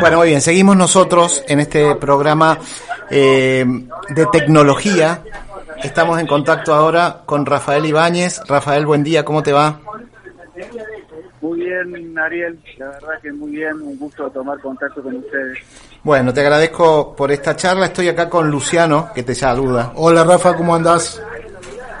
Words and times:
Bueno, 0.00 0.18
muy 0.18 0.28
bien, 0.28 0.40
seguimos 0.40 0.76
nosotros 0.76 1.44
en 1.48 1.60
este 1.60 1.94
programa 1.96 2.58
eh, 3.10 3.64
de 4.08 4.26
tecnología. 4.32 5.22
Estamos 5.82 6.20
en 6.20 6.26
contacto 6.26 6.74
ahora 6.74 7.22
con 7.24 7.46
Rafael 7.46 7.84
Ibáñez. 7.86 8.40
Rafael, 8.46 8.86
buen 8.86 9.02
día, 9.02 9.24
¿cómo 9.24 9.42
te 9.42 9.52
va? 9.52 9.80
Muy 11.40 11.60
bien, 11.60 12.18
Ariel, 12.18 12.60
la 12.78 12.86
verdad 12.86 13.20
que 13.20 13.32
muy 13.32 13.52
bien, 13.52 13.80
un 13.80 13.98
gusto 13.98 14.30
tomar 14.30 14.60
contacto 14.60 15.02
con 15.02 15.16
ustedes. 15.16 15.58
Bueno, 16.02 16.32
te 16.32 16.40
agradezco 16.40 17.14
por 17.16 17.32
esta 17.32 17.56
charla. 17.56 17.86
Estoy 17.86 18.08
acá 18.08 18.28
con 18.28 18.50
Luciano, 18.50 19.10
que 19.14 19.22
te 19.22 19.34
saluda. 19.34 19.92
Hola 19.96 20.24
Rafa, 20.24 20.56
¿cómo 20.56 20.74
andás? 20.74 21.22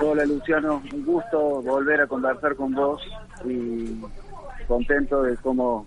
Hola 0.00 0.24
Luciano, 0.24 0.82
un 0.92 1.04
gusto 1.04 1.38
volver 1.62 2.00
a 2.00 2.06
conversar 2.06 2.56
con 2.56 2.72
vos 2.72 3.00
y 3.44 4.00
contento 4.66 5.22
de 5.22 5.36
cómo 5.36 5.86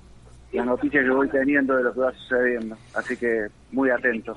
las 0.55 0.65
noticias 0.65 1.03
que 1.03 1.09
voy 1.11 1.27
teniendo 1.29 1.75
de 1.75 1.83
lo 1.83 1.93
que 1.93 1.99
va 1.99 2.11
sucediendo. 2.13 2.75
Así 2.93 3.15
que 3.17 3.47
muy 3.71 3.89
atento. 3.89 4.35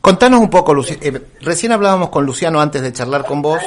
Contanos 0.00 0.40
un 0.40 0.50
poco, 0.50 0.74
Luci- 0.74 0.98
eh, 1.00 1.20
recién 1.40 1.72
hablábamos 1.72 2.10
con 2.10 2.24
Luciano 2.24 2.60
antes 2.60 2.82
de 2.82 2.92
charlar 2.92 3.24
con 3.24 3.42
vos, 3.42 3.60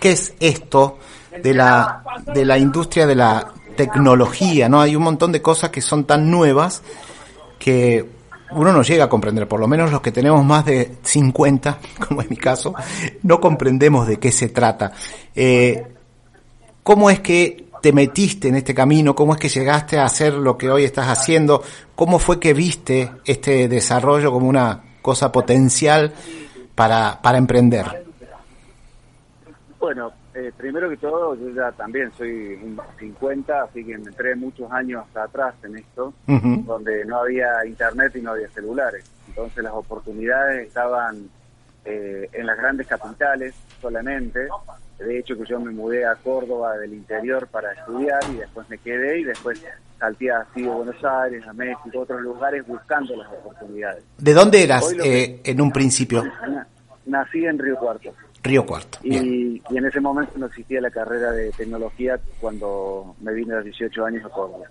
¿qué 0.00 0.12
es 0.12 0.34
esto 0.40 0.98
de 1.42 1.54
la, 1.54 2.02
de 2.34 2.44
la 2.44 2.58
industria 2.58 3.06
de 3.06 3.14
la 3.14 3.46
tecnología? 3.76 4.68
¿no? 4.68 4.80
Hay 4.80 4.94
un 4.96 5.02
montón 5.02 5.32
de 5.32 5.40
cosas 5.40 5.70
que 5.70 5.80
son 5.80 6.04
tan 6.04 6.30
nuevas 6.30 6.82
que 7.58 8.04
uno 8.50 8.72
no 8.72 8.82
llega 8.82 9.04
a 9.04 9.08
comprender, 9.08 9.46
por 9.48 9.60
lo 9.60 9.66
menos 9.68 9.90
los 9.90 10.00
que 10.00 10.12
tenemos 10.12 10.44
más 10.44 10.64
de 10.66 10.96
50, 11.02 11.78
como 12.08 12.20
es 12.22 12.30
mi 12.30 12.36
caso, 12.36 12.74
no 13.22 13.40
comprendemos 13.40 14.06
de 14.06 14.18
qué 14.18 14.30
se 14.32 14.48
trata. 14.48 14.92
Eh, 15.34 15.86
¿Cómo 16.82 17.10
es 17.10 17.20
que 17.20 17.67
te 17.80 17.92
metiste 17.92 18.48
en 18.48 18.56
este 18.56 18.74
camino? 18.74 19.14
¿Cómo 19.14 19.34
es 19.34 19.40
que 19.40 19.48
llegaste 19.48 19.98
a 19.98 20.04
hacer 20.04 20.34
lo 20.34 20.56
que 20.56 20.70
hoy 20.70 20.84
estás 20.84 21.06
haciendo? 21.06 21.62
¿Cómo 21.94 22.18
fue 22.18 22.38
que 22.38 22.54
viste 22.54 23.10
este 23.24 23.68
desarrollo 23.68 24.32
como 24.32 24.48
una 24.48 24.82
cosa 25.02 25.30
potencial 25.32 26.12
para, 26.74 27.20
para 27.22 27.38
emprender? 27.38 28.06
Bueno, 29.78 30.12
eh, 30.34 30.52
primero 30.56 30.88
que 30.88 30.96
todo, 30.96 31.34
yo 31.34 31.50
ya 31.50 31.72
también 31.72 32.12
soy 32.16 32.58
un 32.62 32.80
50, 32.98 33.62
así 33.62 33.84
que 33.84 33.98
me 33.98 34.08
entré 34.08 34.36
muchos 34.36 34.70
años 34.70 35.04
atrás 35.16 35.54
en 35.62 35.78
esto, 35.78 36.12
donde 36.26 37.04
no 37.04 37.18
había 37.18 37.64
internet 37.66 38.14
y 38.16 38.20
no 38.20 38.32
había 38.32 38.48
celulares. 38.50 39.04
Entonces 39.28 39.64
las 39.64 39.72
oportunidades 39.72 40.68
estaban 40.68 41.28
eh, 41.84 42.28
en 42.32 42.46
las 42.46 42.56
grandes 42.56 42.86
capitales 42.86 43.54
solamente. 43.80 44.48
De 44.98 45.18
hecho, 45.18 45.36
que 45.36 45.44
yo 45.48 45.60
me 45.60 45.70
mudé 45.70 46.04
a 46.04 46.14
Córdoba 46.16 46.76
del 46.76 46.92
interior 46.94 47.46
para 47.48 47.72
estudiar 47.72 48.20
y 48.32 48.38
después 48.38 48.68
me 48.68 48.78
quedé 48.78 49.20
y 49.20 49.24
después 49.24 49.62
salté 49.98 50.30
así 50.30 50.62
de 50.62 50.68
Buenos 50.68 51.04
Aires, 51.04 51.46
a 51.46 51.52
México, 51.52 51.90
a 51.94 51.98
otros 52.00 52.20
lugares 52.22 52.66
buscando 52.66 53.14
las 53.16 53.28
oportunidades. 53.28 54.02
¿De 54.18 54.32
dónde 54.34 54.62
eras 54.62 54.92
eh, 55.04 55.40
en 55.44 55.60
un 55.60 55.70
principio? 55.72 56.24
Na- 56.24 56.66
Nací 57.06 57.44
en 57.46 57.58
Río 57.58 57.76
Cuarto. 57.76 58.12
Río 58.42 58.66
Cuarto. 58.66 58.98
Y, 59.02 59.62
y 59.70 59.76
en 59.76 59.86
ese 59.86 60.00
momento 60.00 60.32
no 60.36 60.46
existía 60.46 60.80
la 60.80 60.90
carrera 60.90 61.32
de 61.32 61.50
tecnología 61.52 62.18
cuando 62.40 63.14
me 63.20 63.32
vine 63.32 63.54
a 63.54 63.56
los 63.56 63.64
18 63.64 64.04
años 64.04 64.24
a 64.24 64.28
Córdoba. 64.28 64.66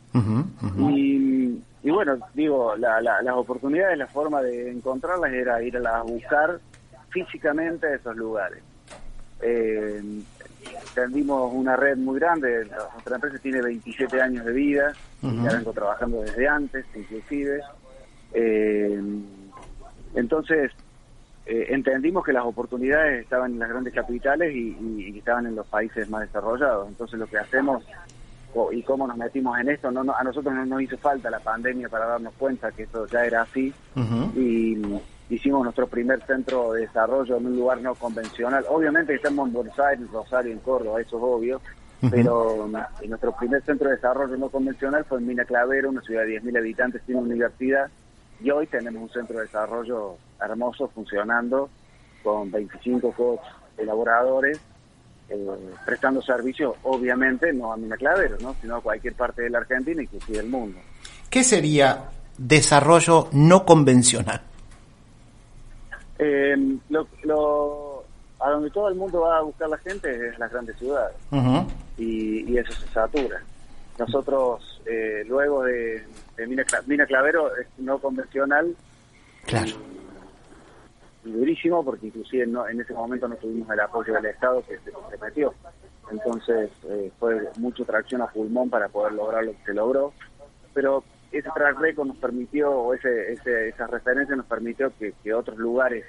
Y, 0.92 1.62
y 1.84 1.90
bueno, 1.90 2.18
digo, 2.34 2.76
la- 2.78 3.02
la- 3.02 3.22
las 3.22 3.36
oportunidades, 3.36 3.98
la 3.98 4.08
forma 4.08 4.42
de 4.42 4.72
encontrarlas 4.72 5.32
era 5.34 5.62
ir 5.64 5.78
a, 5.78 5.98
a 5.98 6.02
buscar 6.04 6.60
físicamente 7.10 7.88
a 7.88 7.96
esos 7.96 8.16
lugares. 8.16 8.60
Eh, 9.42 10.02
tendimos 10.94 11.52
una 11.54 11.76
red 11.76 11.98
muy 11.98 12.20
grande, 12.20 12.66
nuestra 12.94 13.16
empresa 13.16 13.38
tiene 13.40 13.62
27 13.62 14.22
años 14.22 14.46
de 14.46 14.52
vida, 14.52 14.94
ya 15.44 15.52
vengo 15.54 15.74
trabajando 15.74 16.22
desde 16.22 16.48
antes, 16.48 16.86
inclusive. 16.96 17.62
Eh, 18.34 19.02
entonces, 20.16 20.72
eh, 21.46 21.68
entendimos 21.70 22.26
que 22.26 22.34
las 22.34 22.44
oportunidades 22.46 23.22
estaban 23.24 23.54
en 23.54 23.60
las 23.60 23.70
grandes 23.70 23.94
capitales 23.94 24.54
y, 24.56 24.76
y- 24.80 25.12
y 25.14 25.20
estaban 25.20 25.46
en 25.48 25.56
los 25.56 25.68
países 25.68 26.10
más 26.10 26.22
desarrollados. 26.22 26.88
Entonces, 26.90 27.20
lo 27.20 27.28
que 27.28 27.38
hacemos 27.38 27.84
y 28.72 28.82
cómo 28.82 29.06
nos 29.06 29.18
metimos 29.18 29.60
en 29.60 29.70
esto, 29.70 29.92
no, 29.92 30.04
no- 30.04 30.16
a 30.16 30.24
nosotros 30.24 30.52
no 30.54 30.66
nos 30.66 30.82
hizo 30.82 30.98
falta 30.98 31.30
la 31.30 31.40
pandemia 31.40 31.90
para 31.90 32.06
darnos 32.08 32.34
cuenta 32.40 32.72
que 32.72 32.84
eso 32.84 33.06
ya 33.08 33.24
era 33.24 33.44
así 33.44 33.72
y 34.36 34.76
hicimos 35.30 35.64
nuestro 35.64 35.88
primer 35.88 36.24
centro 36.26 36.74
de 36.74 36.82
desarrollo 36.82 37.38
en 37.38 37.46
un 37.48 37.56
lugar 37.56 37.82
no 37.82 37.96
convencional. 37.96 38.66
Obviamente 38.70 39.14
estamos 39.14 39.48
en 39.48 39.54
Buenos 39.54 39.80
Aires, 39.80 40.10
Rosario, 40.12 40.52
en 40.52 40.60
Córdoba, 40.60 41.02
eso 41.02 41.18
es 41.18 41.24
obvio, 41.24 41.62
pero 42.10 42.70
nuestro 43.08 43.36
primer 43.36 43.64
centro 43.64 43.90
de 43.90 43.96
desarrollo 43.96 44.38
no 44.38 44.50
convencional 44.50 45.04
fue 45.06 45.20
en 45.20 45.28
Mina 45.28 45.46
Clavero, 45.46 45.90
una 45.90 46.02
ciudad 46.02 46.24
de 46.24 46.42
10.000 46.42 46.58
habitantes, 46.58 47.02
tiene 47.06 47.22
universidad, 47.22 47.90
y 48.40 48.50
hoy 48.52 48.68
tenemos 48.68 49.02
un 49.02 49.10
centro 49.10 49.38
de 49.38 49.44
desarrollo 49.44 50.16
hermoso 50.40 50.88
funcionando 50.90 51.70
con 52.24 52.52
25 52.52 53.12
coach 53.12 53.42
elaboradores, 53.78 54.60
eh, 55.30 55.58
prestando 55.86 56.22
servicios, 56.22 56.76
obviamente, 56.84 57.52
no 57.52 57.74
a 57.74 57.78
Mina 57.78 57.98
Clavero, 57.98 58.38
¿no? 58.42 58.56
sino 58.62 58.78
a 58.78 58.82
cualquier 58.82 59.14
parte 59.14 59.42
de 59.42 59.50
la 59.50 59.60
Argentina 59.60 60.02
sí 60.26 60.34
del 60.34 60.48
mundo. 60.48 60.80
¿Qué 61.30 61.44
sería 61.44 62.06
desarrollo 62.38 63.28
no 63.34 63.66
convencional? 63.66 64.42
Eh, 66.20 66.56
lo, 66.90 67.08
lo- 67.24 68.04
a 68.40 68.52
donde 68.52 68.70
todo 68.70 68.88
el 68.90 68.96
mundo 68.96 69.22
va 69.22 69.38
a 69.40 69.42
buscar 69.42 69.68
la 69.70 69.78
gente 69.80 70.10
es 70.30 70.38
las 70.38 70.52
grandes 70.52 70.78
ciudades 70.78 71.16
y, 71.98 72.52
y 72.52 72.58
eso 72.58 72.72
se 72.72 72.88
satura. 72.90 73.42
Nosotros, 73.98 74.80
eh, 74.86 75.24
luego 75.28 75.64
de, 75.64 76.04
de 76.36 76.46
Mina, 76.48 76.64
Mina 76.86 77.06
Clavero, 77.08 77.56
es 77.58 77.66
no 77.80 77.98
convencional 77.98 78.76
Claro. 79.48 79.72
y 81.26 81.32
durísimo 81.32 81.84
porque 81.84 82.08
inclusive 82.08 82.46
no, 82.46 82.68
en 82.68 82.80
ese 82.80 82.94
momento 82.94 83.28
no 83.28 83.36
tuvimos 83.38 83.68
el 83.72 83.80
apoyo 83.80 84.14
del 84.14 84.26
Estado 84.28 84.62
que 84.68 84.78
se, 84.80 84.92
se 84.92 85.18
metió. 85.20 85.54
Entonces 86.12 86.70
eh, 86.90 87.12
fue 87.20 87.50
mucha 87.58 87.84
tracción 87.86 88.22
a 88.22 88.28
pulmón 88.28 88.70
para 88.70 88.88
poder 88.88 89.14
lograr 89.14 89.44
lo 89.46 89.52
que 89.54 89.64
se 89.66 89.74
logró. 89.74 90.14
Pero 90.76 91.04
ese 91.32 91.50
track 91.54 91.80
record 91.80 92.08
nos 92.08 92.18
permitió, 92.18 92.72
o 92.72 92.94
ese, 92.94 93.34
ese, 93.34 93.70
esa 93.70 93.88
referencia 93.88 94.36
nos 94.36 94.46
permitió 94.46 94.92
que, 94.98 95.14
que 95.24 95.34
otros 95.34 95.58
lugares 95.58 96.06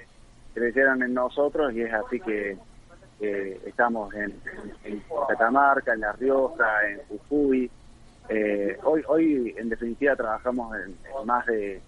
creyeran 0.53 1.01
en 1.01 1.13
nosotros 1.13 1.73
y 1.73 1.81
es 1.81 1.93
así 1.93 2.19
que 2.19 2.57
eh, 3.21 3.59
estamos 3.65 4.13
en, 4.13 4.33
en, 4.83 5.03
Catamarca, 5.27 5.93
en 5.93 6.01
La 6.01 6.13
Rioja, 6.13 6.87
en 6.89 6.99
Jujuy. 7.07 7.69
Eh, 8.29 8.77
hoy, 8.83 9.01
hoy, 9.07 9.55
en 9.57 9.69
definitiva, 9.69 10.15
trabajamos 10.15 10.75
en, 10.77 10.95
en 11.19 11.25
más 11.25 11.45
de 11.45 11.81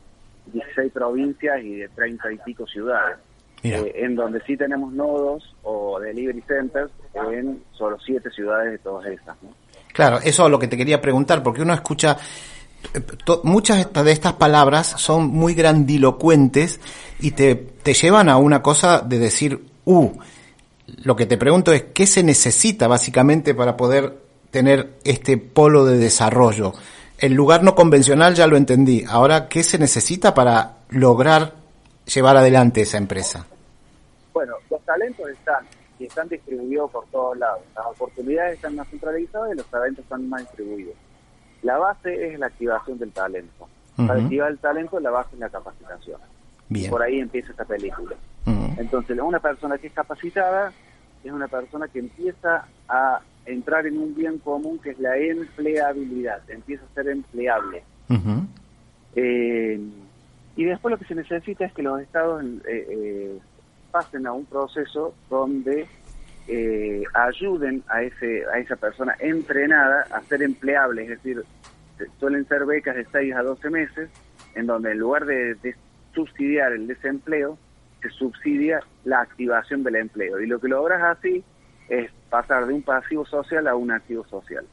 16 0.48 0.92
provincias 0.92 1.62
y 1.64 1.76
de 1.76 1.90
30 1.90 2.34
y 2.34 2.38
pico 2.40 2.68
ciudades, 2.68 3.18
eh, 3.64 3.94
en 3.96 4.16
donde 4.16 4.42
sí 4.42 4.58
tenemos 4.58 4.92
nodos 4.92 5.56
o 5.64 6.00
delivery 6.00 6.42
centers 6.42 6.92
en 7.14 7.64
solo 7.72 7.98
7 8.00 8.30
ciudades 8.32 8.72
de 8.72 8.78
todas 8.80 9.08
esas. 9.08 9.42
¿no? 9.44 9.54
Claro, 9.94 10.18
eso 10.24 10.46
es 10.46 10.52
lo 10.52 10.60
que 10.60 10.68
te 10.68 10.78
quería 10.78 11.00
preguntar, 11.00 11.44
porque 11.44 11.62
uno 11.62 11.74
escucha 11.74 12.18
muchas 13.44 13.92
de 13.94 14.12
estas 14.12 14.34
palabras 14.34 14.88
son 14.98 15.28
muy 15.28 15.54
grandilocuentes 15.54 16.80
y 17.20 17.32
te, 17.32 17.56
te 17.56 17.94
llevan 17.94 18.30
a 18.30 18.38
una 18.38 18.62
cosa 18.62 19.02
de 19.02 19.20
decir, 19.20 19.64
uh, 19.86 20.12
lo 21.04 21.16
que 21.16 21.26
te 21.26 21.38
pregunto 21.38 21.72
es, 21.74 21.84
¿qué 21.94 22.06
se 22.06 22.24
necesita 22.24 22.88
básicamente 22.88 23.54
para 23.54 23.78
poder 23.78 24.18
tener 24.50 24.98
este 25.04 25.38
polo 25.38 25.86
de 25.86 25.98
desarrollo? 25.98 26.74
El 27.18 27.34
lugar 27.34 27.64
no 27.64 27.76
convencional 27.76 28.34
ya 28.34 28.48
lo 28.48 28.58
entendí. 28.58 29.06
Ahora, 29.08 29.48
¿qué 29.48 29.64
se 29.64 29.78
necesita 29.78 30.34
para 30.34 30.78
lograr 30.90 31.54
llevar 32.14 32.38
adelante 32.38 32.82
esa 32.82 32.98
empresa? 32.98 33.46
Bueno, 34.34 34.56
los 34.70 34.82
talentos 34.82 35.30
están 35.30 35.66
y 36.00 36.06
están 36.06 36.28
distribuidos 36.28 36.90
por 36.90 37.06
todos 37.08 37.38
lados. 37.38 37.62
Las 37.76 37.86
oportunidades 37.86 38.56
están 38.56 38.76
más 38.76 38.88
centralizadas 38.90 39.54
y 39.54 39.58
los 39.58 39.66
talentos 39.68 40.04
están 40.04 40.28
más 40.28 40.42
distribuidos. 40.42 40.96
La 41.64 41.78
base 41.78 42.34
es 42.34 42.40
la 42.40 42.48
activación 42.48 42.98
del 42.98 43.12
talento. 43.12 43.68
Para 43.96 44.14
Ujú. 44.16 44.24
activar 44.24 44.52
el 44.52 44.58
talento, 44.58 45.00
la 45.00 45.12
base 45.12 45.30
es 45.34 45.40
la 45.40 45.50
capacitación. 45.50 46.20
Bien. 46.70 46.90
Por 46.90 47.02
ahí 47.04 47.20
empieza 47.20 47.52
esta 47.52 47.66
película. 47.66 48.16
Entonces, 48.78 49.20
una 49.20 49.40
persona 49.40 49.78
que 49.78 49.88
es 49.88 49.94
capacitada 49.94 50.74
es 51.24 51.32
una 51.32 51.48
persona 51.48 51.88
que 51.88 52.00
empieza 52.00 52.66
a 52.90 53.20
entrar 53.46 53.86
en 53.86 53.98
un 53.98 54.16
bien 54.16 54.40
común 54.40 54.80
que 54.80 54.92
es 54.92 55.00
la 55.00 55.18
empleabilidad, 55.18 56.42
empieza 56.50 56.84
a 56.84 56.94
ser 56.96 57.10
empleable. 57.10 57.84
Eh, 59.16 59.80
y 60.56 60.64
después 60.66 60.92
lo 60.92 60.98
que 60.98 61.06
se 61.06 61.16
necesita 61.16 61.66
es 61.66 61.74
que 61.74 61.84
los 61.84 62.02
estados 62.02 62.44
eh, 62.44 62.60
eh, 62.68 63.40
pasen 63.92 64.26
a 64.26 64.34
un 64.34 64.46
proceso 64.46 65.14
donde 65.30 65.88
ayuden 67.14 67.84
a 67.88 68.04
ese 68.04 68.46
a 68.54 68.60
esa 68.60 68.76
persona 68.76 69.16
entrenada 69.20 70.06
a 70.12 70.22
ser 70.22 70.44
empleable, 70.44 71.04
es 71.04 71.10
decir, 71.10 71.44
suelen 72.20 72.48
ser 72.48 72.66
becas 72.66 72.96
de 72.96 73.06
6 73.06 73.36
a 73.36 73.44
12 73.44 73.70
meses, 73.70 74.10
en 74.56 74.66
donde 74.66 74.92
en 74.92 75.00
lugar 75.00 75.26
de, 75.26 75.56
de 75.56 75.76
subsidiar 76.14 76.74
el 76.74 76.88
desempleo, 76.88 77.58
se 78.02 78.10
subsidia 78.10 78.82
la 79.04 79.22
activación 79.22 79.84
del 79.84 79.96
empleo. 79.96 80.40
Y 80.40 80.48
lo 80.48 80.60
que 80.60 80.68
logras 80.68 81.18
así 81.18 81.44
es 81.90 82.12
pasar 82.30 82.66
de 82.66 82.74
un 82.74 82.82
pasivo 82.82 83.26
social 83.26 83.68
a 83.68 83.76
un 83.76 83.92
activo 83.92 84.26
social. 84.28 84.66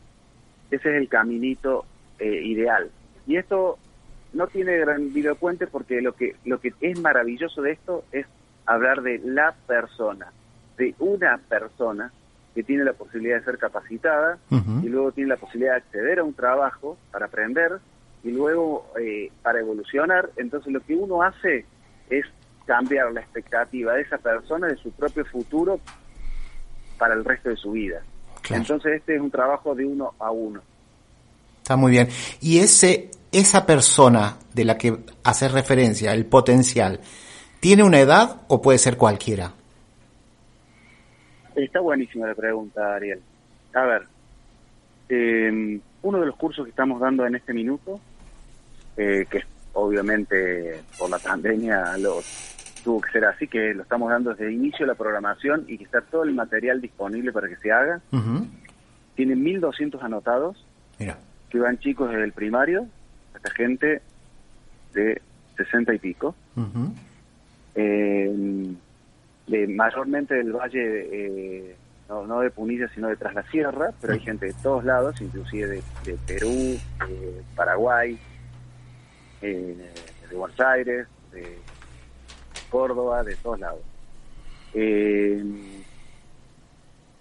Ese 0.71 0.91
es 0.91 0.97
el 0.97 1.09
caminito 1.09 1.85
eh, 2.19 2.43
ideal. 2.45 2.91
Y 3.27 3.37
esto 3.37 3.79
no 4.33 4.47
tiene 4.47 4.79
gran 4.79 5.13
videocuente 5.13 5.67
porque 5.67 6.01
lo 6.01 6.13
que, 6.13 6.37
lo 6.45 6.61
que 6.61 6.73
es 6.81 7.01
maravilloso 7.01 7.63
de 7.63 7.73
esto 7.73 8.05
es 8.13 8.27
hablar 8.67 9.03
de 9.03 9.19
la 9.19 9.55
persona, 9.67 10.33
de 10.79 10.95
una 10.99 11.39
persona 11.39 12.13
que 12.55 12.63
tiene 12.63 12.85
la 12.85 12.93
posibilidad 12.93 13.39
de 13.39 13.45
ser 13.45 13.59
capacitada 13.59 14.39
y 14.51 14.89
luego 14.89 15.13
tiene 15.13 15.31
la 15.31 15.37
posibilidad 15.37 15.73
de 15.73 15.79
acceder 15.79 16.19
a 16.19 16.25
un 16.25 16.35
trabajo 16.35 16.97
para 17.13 17.27
aprender 17.27 17.79
y 18.25 18.31
luego 18.31 18.93
eh, 19.01 19.31
para 19.43 19.61
evolucionar. 19.61 20.31
Entonces 20.37 20.73
lo 20.73 20.81
que 20.81 20.95
uno 20.95 21.23
hace 21.23 21.65
es 22.11 22.25
cambiar 22.67 23.13
la 23.13 23.21
expectativa 23.21 23.95
de 23.95 24.03
esa 24.03 24.19
persona, 24.19 24.67
de 24.67 24.77
su 24.77 24.91
propio 24.93 25.25
futuro, 25.25 25.81
para 26.99 27.15
el 27.15 27.25
resto 27.25 27.51
de 27.51 27.57
su 27.57 27.73
vida. 27.73 28.03
Entonces 28.51 28.95
este 28.95 29.15
es 29.15 29.21
un 29.21 29.31
trabajo 29.31 29.75
de 29.75 29.85
uno 29.85 30.15
a 30.19 30.31
uno. 30.31 30.61
Está 31.59 31.77
muy 31.77 31.93
bien. 31.93 32.09
Y 32.41 32.59
ese, 32.59 33.11
esa 33.31 33.67
persona 33.67 34.37
de 34.55 34.65
la 34.65 34.79
que 34.79 34.97
hace 35.23 35.49
referencia, 35.49 36.13
el 36.13 36.27
potencial, 36.27 37.01
¿tiene 37.61 37.85
una 37.85 38.01
edad 38.01 38.43
o 38.49 38.63
puede 38.63 38.79
ser 38.79 38.97
cualquiera? 38.97 39.53
Está 41.65 41.81
buenísima 41.81 42.27
la 42.27 42.35
pregunta, 42.35 42.95
Ariel. 42.95 43.21
A 43.75 43.83
ver, 43.83 44.03
eh, 45.09 45.81
uno 46.03 46.21
de 46.21 46.27
los 46.27 46.37
cursos 46.37 46.65
que 46.65 46.71
estamos 46.71 47.01
dando 47.01 47.27
en 47.27 47.35
este 47.35 47.53
minuto, 47.53 48.01
eh, 48.97 49.27
que 49.29 49.43
obviamente 49.73 50.83
por 50.97 51.11
la 51.11 51.19
pandemia 51.19 51.97
lo 51.99 52.21
tuvo 52.85 53.01
que 53.01 53.11
ser 53.11 53.25
así, 53.25 53.49
que 53.49 53.75
lo 53.75 53.83
estamos 53.83 54.09
dando 54.09 54.31
desde 54.31 54.47
el 54.47 54.55
inicio 54.55 54.87
de 54.87 54.93
la 54.93 54.95
programación 54.95 55.65
y 55.67 55.79
que 55.79 55.85
está 55.85 56.01
todo 56.01 56.23
el 56.23 56.33
material 56.33 56.81
disponible 56.81 57.33
para 57.33 57.49
que 57.49 57.57
se 57.57 57.73
haga. 57.73 58.01
Tiene 59.17 59.35
1.200 59.35 60.01
anotados, 60.01 60.65
que 61.51 61.59
van 61.59 61.79
chicos 61.79 62.11
desde 62.11 62.25
el 62.25 62.33
primario 62.33 62.87
hasta 63.35 63.51
gente 63.51 64.01
de 64.95 65.21
60 65.57 65.95
y 65.95 65.99
pico. 65.99 66.37
Eh, 67.75 68.75
de, 69.49 69.67
mayormente 69.67 70.35
del 70.35 70.53
valle, 70.53 71.09
eh, 71.13 71.77
no, 72.09 72.41
de 72.41 72.51
Punilla, 72.51 72.89
sino 72.95 73.09
de 73.09 73.17
Tras 73.17 73.35
la 73.35 73.43
Sierra, 73.45 73.93
pero 74.01 74.13
hay 74.13 74.21
gente 74.21 74.47
de 74.47 74.55
todos 74.63 74.85
lados, 74.85 75.21
inclusive 75.21 75.83
de, 76.05 76.17
Perú, 76.27 76.49
de 76.49 77.43
Paraguay, 77.57 78.19
eh, 79.43 79.93
de 80.31 80.37
Buenos 80.37 80.61
Aires, 80.61 81.07
de 81.33 81.59
Córdoba, 82.71 83.23
de 83.23 83.37
todos 83.37 83.61
lados. 83.61 83.81
Eh, 84.75 85.43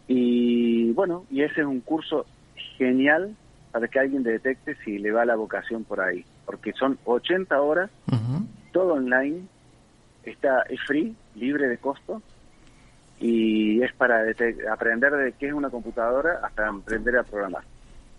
y 0.08 0.92
bueno, 0.92 1.26
y 1.30 1.42
ese 1.42 1.62
es 1.62 1.68
un 1.68 1.82
curso 1.82 2.26
genial 2.78 3.36
para 3.72 3.88
que 3.88 4.00
alguien 4.00 4.24
detecte 4.24 4.76
si 4.84 4.98
le 4.98 5.12
va 5.12 5.26
la 5.26 5.36
vocación 5.36 5.84
por 5.84 6.02
ahí, 6.02 6.26
porque 6.46 6.72
son 6.74 6.98
80 7.06 7.62
horas, 7.62 7.90
todo 8.72 8.94
online, 8.94 9.48
está 10.32 10.64
es 10.64 10.80
free, 10.86 11.16
libre 11.36 11.68
de 11.68 11.78
costo 11.78 12.22
y 13.20 13.82
es 13.82 13.94
para 13.94 14.24
aprender 14.72 15.12
de 15.14 15.34
qué 15.34 15.48
es 15.48 15.54
una 15.54 15.70
computadora 15.70 16.40
hasta 16.44 16.68
aprender 16.68 17.18
a 17.18 17.24
programar. 17.24 17.64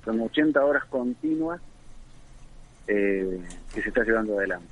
Son 0.04 0.20
80 0.20 0.64
horas 0.64 0.84
continuas 0.86 1.60
eh, 2.86 3.40
que 3.74 3.82
se 3.82 3.88
está 3.88 4.02
llevando 4.02 4.38
adelante. 4.38 4.66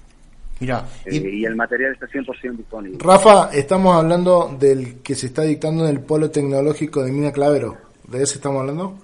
Mira, 0.59 0.87
eh, 1.05 1.17
y, 1.17 1.45
el 1.45 1.55
material 1.55 1.93
está 1.93 2.07
100% 2.07 2.57
disponible. 2.57 2.99
Rafa, 3.01 3.51
estamos 3.53 3.95
hablando 3.95 4.57
del 4.59 5.03
que 5.03 5.15
se 5.15 5.27
está 5.27 5.43
dictando 5.43 5.85
en 5.85 5.91
el 5.91 6.01
Polo 6.01 6.31
Tecnológico 6.31 7.05
de 7.05 7.13
Mina 7.13 7.31
Clavero. 7.31 7.77
¿De 8.09 8.23
ese 8.23 8.37
estamos 8.37 8.61
hablando? 8.61 8.99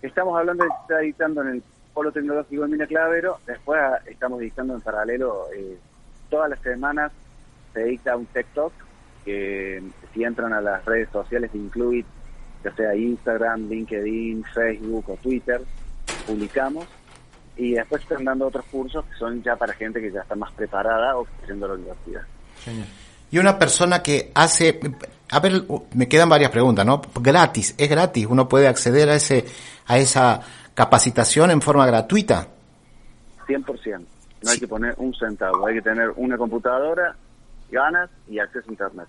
Estamos 0.00 0.38
hablando 0.38 0.64
de 0.64 0.70
que 0.70 0.76
se 0.78 0.82
está 0.82 0.98
dictando 1.00 1.42
en 1.42 1.48
el 1.48 1.62
Polo 1.92 2.10
Tecnológico 2.10 2.62
de 2.62 2.68
Mina 2.68 2.86
Clavero. 2.86 3.38
Después 3.46 3.78
ah, 3.78 3.98
estamos 4.06 4.40
dictando 4.40 4.74
en 4.74 4.80
paralelo, 4.80 5.48
eh, 5.54 5.76
todas 6.30 6.48
las 6.48 6.60
semanas 6.60 7.12
se 7.72 7.84
dicta 7.84 8.16
un 8.16 8.26
TikTok 8.26 8.72
que 9.24 9.82
si 10.12 10.24
entran 10.24 10.52
a 10.52 10.60
las 10.60 10.84
redes 10.84 11.08
sociales 11.10 11.52
de 11.52 11.58
Incluit, 11.58 12.06
ya 12.64 12.74
sea 12.74 12.94
Instagram, 12.94 13.68
LinkedIn, 13.68 14.44
Facebook 14.54 15.10
o 15.10 15.16
Twitter, 15.16 15.60
publicamos 16.26 16.86
y 17.56 17.72
después 17.72 18.02
están 18.02 18.24
dando 18.24 18.46
otros 18.46 18.64
cursos 18.66 19.04
que 19.04 19.14
son 19.16 19.42
ya 19.42 19.56
para 19.56 19.74
gente 19.74 20.00
que 20.00 20.10
ya 20.10 20.20
está 20.20 20.34
más 20.34 20.52
preparada 20.52 21.16
o 21.18 21.26
a 21.26 21.54
la 21.54 21.74
universidad. 21.74 22.22
Y 23.30 23.38
una 23.38 23.58
persona 23.58 24.02
que 24.02 24.32
hace, 24.34 24.80
a 25.30 25.40
ver, 25.40 25.64
me 25.94 26.08
quedan 26.08 26.28
varias 26.28 26.50
preguntas, 26.50 26.86
¿no? 26.86 27.02
Gratis, 27.20 27.74
es 27.76 27.88
gratis, 27.88 28.26
uno 28.26 28.48
puede 28.48 28.66
acceder 28.66 29.10
a 29.10 29.14
ese, 29.14 29.44
a 29.86 29.98
esa 29.98 30.40
capacitación 30.74 31.50
en 31.50 31.60
forma 31.60 31.86
gratuita. 31.86 32.48
100%, 33.46 34.06
no 34.42 34.50
hay 34.50 34.58
que 34.58 34.68
poner 34.68 34.94
un 34.98 35.14
centavo, 35.14 35.66
hay 35.66 35.74
que 35.74 35.82
tener 35.82 36.10
una 36.16 36.38
computadora, 36.38 37.14
ganas 37.70 38.10
y 38.28 38.38
acceso 38.38 38.68
a 38.68 38.72
internet. 38.72 39.08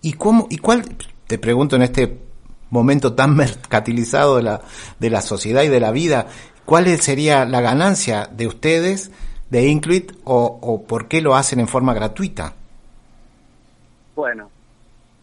¿Y 0.00 0.14
cómo, 0.14 0.46
y 0.50 0.58
cuál, 0.58 0.84
te 1.26 1.38
pregunto 1.38 1.76
en 1.76 1.82
este 1.82 2.18
momento 2.70 3.14
tan 3.14 3.36
mercantilizado 3.36 4.36
de 4.36 4.42
la, 4.42 4.60
de 4.98 5.10
la 5.10 5.20
sociedad 5.20 5.62
y 5.62 5.68
de 5.68 5.80
la 5.80 5.90
vida, 5.90 6.26
¿Cuál 6.64 6.86
sería 7.00 7.44
la 7.44 7.60
ganancia 7.60 8.28
de 8.30 8.46
ustedes 8.46 9.10
de 9.50 9.66
Incluit 9.66 10.12
o, 10.24 10.84
por 10.86 11.08
qué 11.08 11.20
lo 11.20 11.34
hacen 11.34 11.60
en 11.60 11.68
forma 11.68 11.92
gratuita? 11.92 12.54
Bueno, 14.14 14.50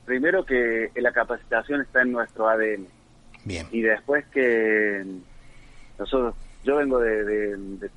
primero 0.06 0.46
que 0.46 0.92
la 0.96 1.12
capacitación 1.12 1.82
está 1.82 2.02
en 2.02 2.12
nuestro 2.12 2.48
ADN. 2.50 2.88
Bien. 3.46 3.68
Y 3.72 3.82
después 3.82 4.26
que 4.28 5.06
nosotros, 5.98 6.36
yo 6.64 6.76
vengo 6.76 7.00
de, 7.00 7.90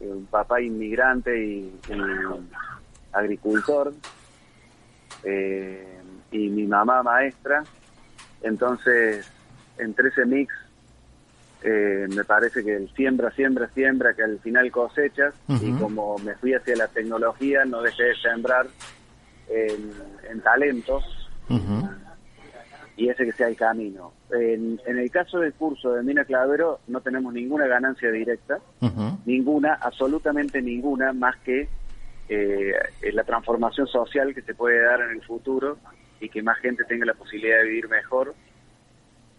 un 0.00 0.26
papá 0.30 0.60
inmigrante 0.60 1.42
y, 1.42 1.72
agricultor 3.12 3.92
eh, 5.24 6.00
y 6.32 6.48
mi 6.48 6.66
mamá 6.66 7.02
maestra, 7.02 7.64
entonces 8.42 9.30
entre 9.78 10.08
ese 10.08 10.24
mix 10.24 10.52
eh, 11.62 12.06
me 12.08 12.24
parece 12.24 12.64
que 12.64 12.74
el 12.74 12.88
siembra, 12.94 13.30
siembra, 13.32 13.68
siembra, 13.74 14.14
que 14.14 14.22
al 14.22 14.38
final 14.38 14.70
cosechas, 14.70 15.34
y 15.48 15.72
como 15.72 16.16
me 16.18 16.34
fui 16.36 16.54
hacia 16.54 16.74
la 16.76 16.88
tecnología, 16.88 17.64
no 17.66 17.82
dejé 17.82 18.04
de 18.04 18.14
sembrar 18.16 18.66
en, 19.48 20.40
talentos, 20.40 21.04
y 22.96 23.08
ese 23.08 23.24
que 23.26 23.32
sea 23.32 23.48
el 23.48 23.56
camino. 23.56 24.12
En, 24.30 24.80
el 24.86 25.10
caso 25.10 25.40
del 25.40 25.52
curso 25.52 25.92
de 25.92 26.02
Mina 26.02 26.24
Clavero, 26.24 26.80
no 26.86 27.00
tenemos 27.02 27.34
ninguna 27.34 27.66
ganancia 27.66 28.10
directa, 28.10 28.58
ninguna, 29.26 29.74
absolutamente 29.74 30.62
ninguna, 30.62 31.12
más 31.12 31.36
que 31.38 31.68
eh, 32.32 32.72
la 33.12 33.24
transformación 33.24 33.88
social 33.88 34.32
que 34.32 34.42
se 34.42 34.54
puede 34.54 34.80
dar 34.84 35.00
en 35.00 35.10
el 35.10 35.22
futuro 35.22 35.78
y 36.20 36.28
que 36.28 36.42
más 36.42 36.58
gente 36.58 36.84
tenga 36.84 37.04
la 37.04 37.14
posibilidad 37.14 37.58
de 37.58 37.64
vivir 37.64 37.88
mejor, 37.88 38.34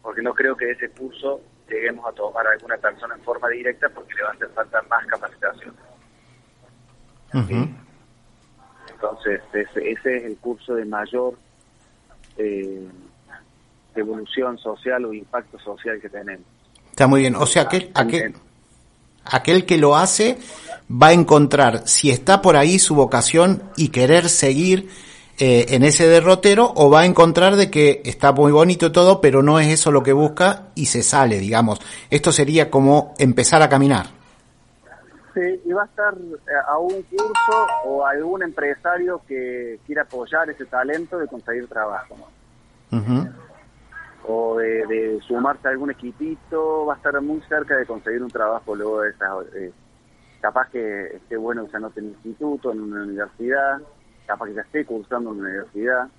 porque 0.02 0.22
no 0.22 0.34
creo 0.34 0.58
que 0.58 0.72
ese 0.72 0.90
curso 0.90 1.40
lleguemos 1.70 2.06
a 2.06 2.12
tomar 2.12 2.46
a 2.46 2.52
alguna 2.52 2.76
persona 2.76 3.16
en 3.16 3.22
forma 3.22 3.48
directa 3.48 3.88
porque 3.88 4.14
le 4.16 4.24
va 4.24 4.30
a 4.30 4.34
hacer 4.34 4.50
falta 4.50 4.82
más 4.90 5.06
capacitación. 5.08 5.74
Entonces, 8.94 9.42
ese, 9.54 9.92
es 9.92 10.06
el 10.06 10.36
curso 10.38 10.76
de 10.76 10.84
mayor 10.84 11.36
eh, 12.36 12.90
evolución 13.96 14.58
social 14.58 15.06
o 15.06 15.14
impacto 15.14 15.58
social 15.60 16.02
que 16.02 16.10
tenemos. 16.10 16.46
Está 16.90 17.08
muy 17.08 17.22
bien. 17.22 17.36
O 17.36 17.46
sea, 17.46 17.62
aquel, 17.62 18.36
aquel 19.25 19.66
que 19.66 19.78
lo 19.78 19.96
hace 19.96 20.38
va 20.92 21.08
a 21.08 21.13
encontrar 21.13 21.88
si 21.88 22.12
está 22.12 22.42
por 22.42 22.56
ahí 22.56 22.80
su 22.80 22.96
vocación 22.96 23.63
y 23.78 23.90
querer 23.90 24.30
seguir 24.30 24.90
eh, 25.40 25.74
en 25.75 25.84
ese 25.84 26.08
derrotero 26.08 26.72
o 26.75 26.90
va 26.90 27.01
a 27.01 27.06
encontrar 27.06 27.56
de 27.56 27.72
que 27.72 28.01
está 28.06 28.32
muy 28.32 28.51
bonito 28.51 28.92
todo, 28.92 29.22
pero 29.22 29.42
no 29.42 29.60
es 29.60 29.70
eso 29.70 29.92
lo 29.92 30.04
que 30.04 30.13
busca 30.13 30.68
y 30.75 30.86
se 30.86 31.01
sale, 31.01 31.40
digamos. 31.40 31.80
Esto 32.10 32.32
sería 32.32 32.70
como 32.70 33.16
empezar 33.18 33.62
a 33.62 33.70
caminar. 33.70 34.06
Sí, 35.34 35.62
y 35.66 35.72
va 35.72 35.84
a 35.84 35.86
estar 35.86 36.13
eh, 36.13 36.51
a 36.68 36.78
un 36.78 37.01
curso 37.04 37.68
o 37.86 38.06
algún 38.06 38.44
empresario 38.44 39.22
que 39.28 39.80
quiera 39.86 40.04
apoyar 40.04 40.50
ese 40.50 40.66
talento 40.66 41.18
de 41.18 41.28
conseguir 41.28 41.68
trabajo. 41.68 42.18
O 44.28 44.58
de, 44.58 45.20
sumarse 45.28 45.68
a 45.68 45.72
algún 45.72 45.92
equipito, 45.92 46.86
va 46.86 46.94
a 46.94 46.98
estar 46.98 47.20
muy 47.22 47.42
cerca 47.42 47.75
de 47.75 47.86
conseguir 47.86 48.22
un 48.22 48.30
trabajo 48.30 48.75
luego 48.75 49.01
de 49.01 49.10
esa... 49.12 49.28
Eh, 49.56 49.72
capaz 50.42 50.70
que 50.70 51.18
esté 51.18 51.38
bueno 51.38 51.66
que 51.66 51.72
se 51.72 51.78
anote 51.78 52.00
en 52.00 52.08
un 52.08 52.12
instituto, 52.13 52.72
en 52.72 52.82
una 52.82 53.04
universidad, 53.04 53.80
capaz 54.25 54.48
que 54.48 54.54
ya 54.56 54.62
esté 54.62 54.86
cursando 54.86 55.32
en 55.32 55.40
una 55.40 55.50
universidad 55.50 56.10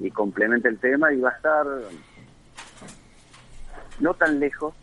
y 0.00 0.10
complemente 0.10 0.68
el 0.68 0.78
tema 0.78 1.12
y 1.12 1.20
va 1.20 1.28
a 1.28 1.32
estar 1.32 1.66
no 3.98 4.14
tan 4.14 4.40
lejos, 4.40 4.74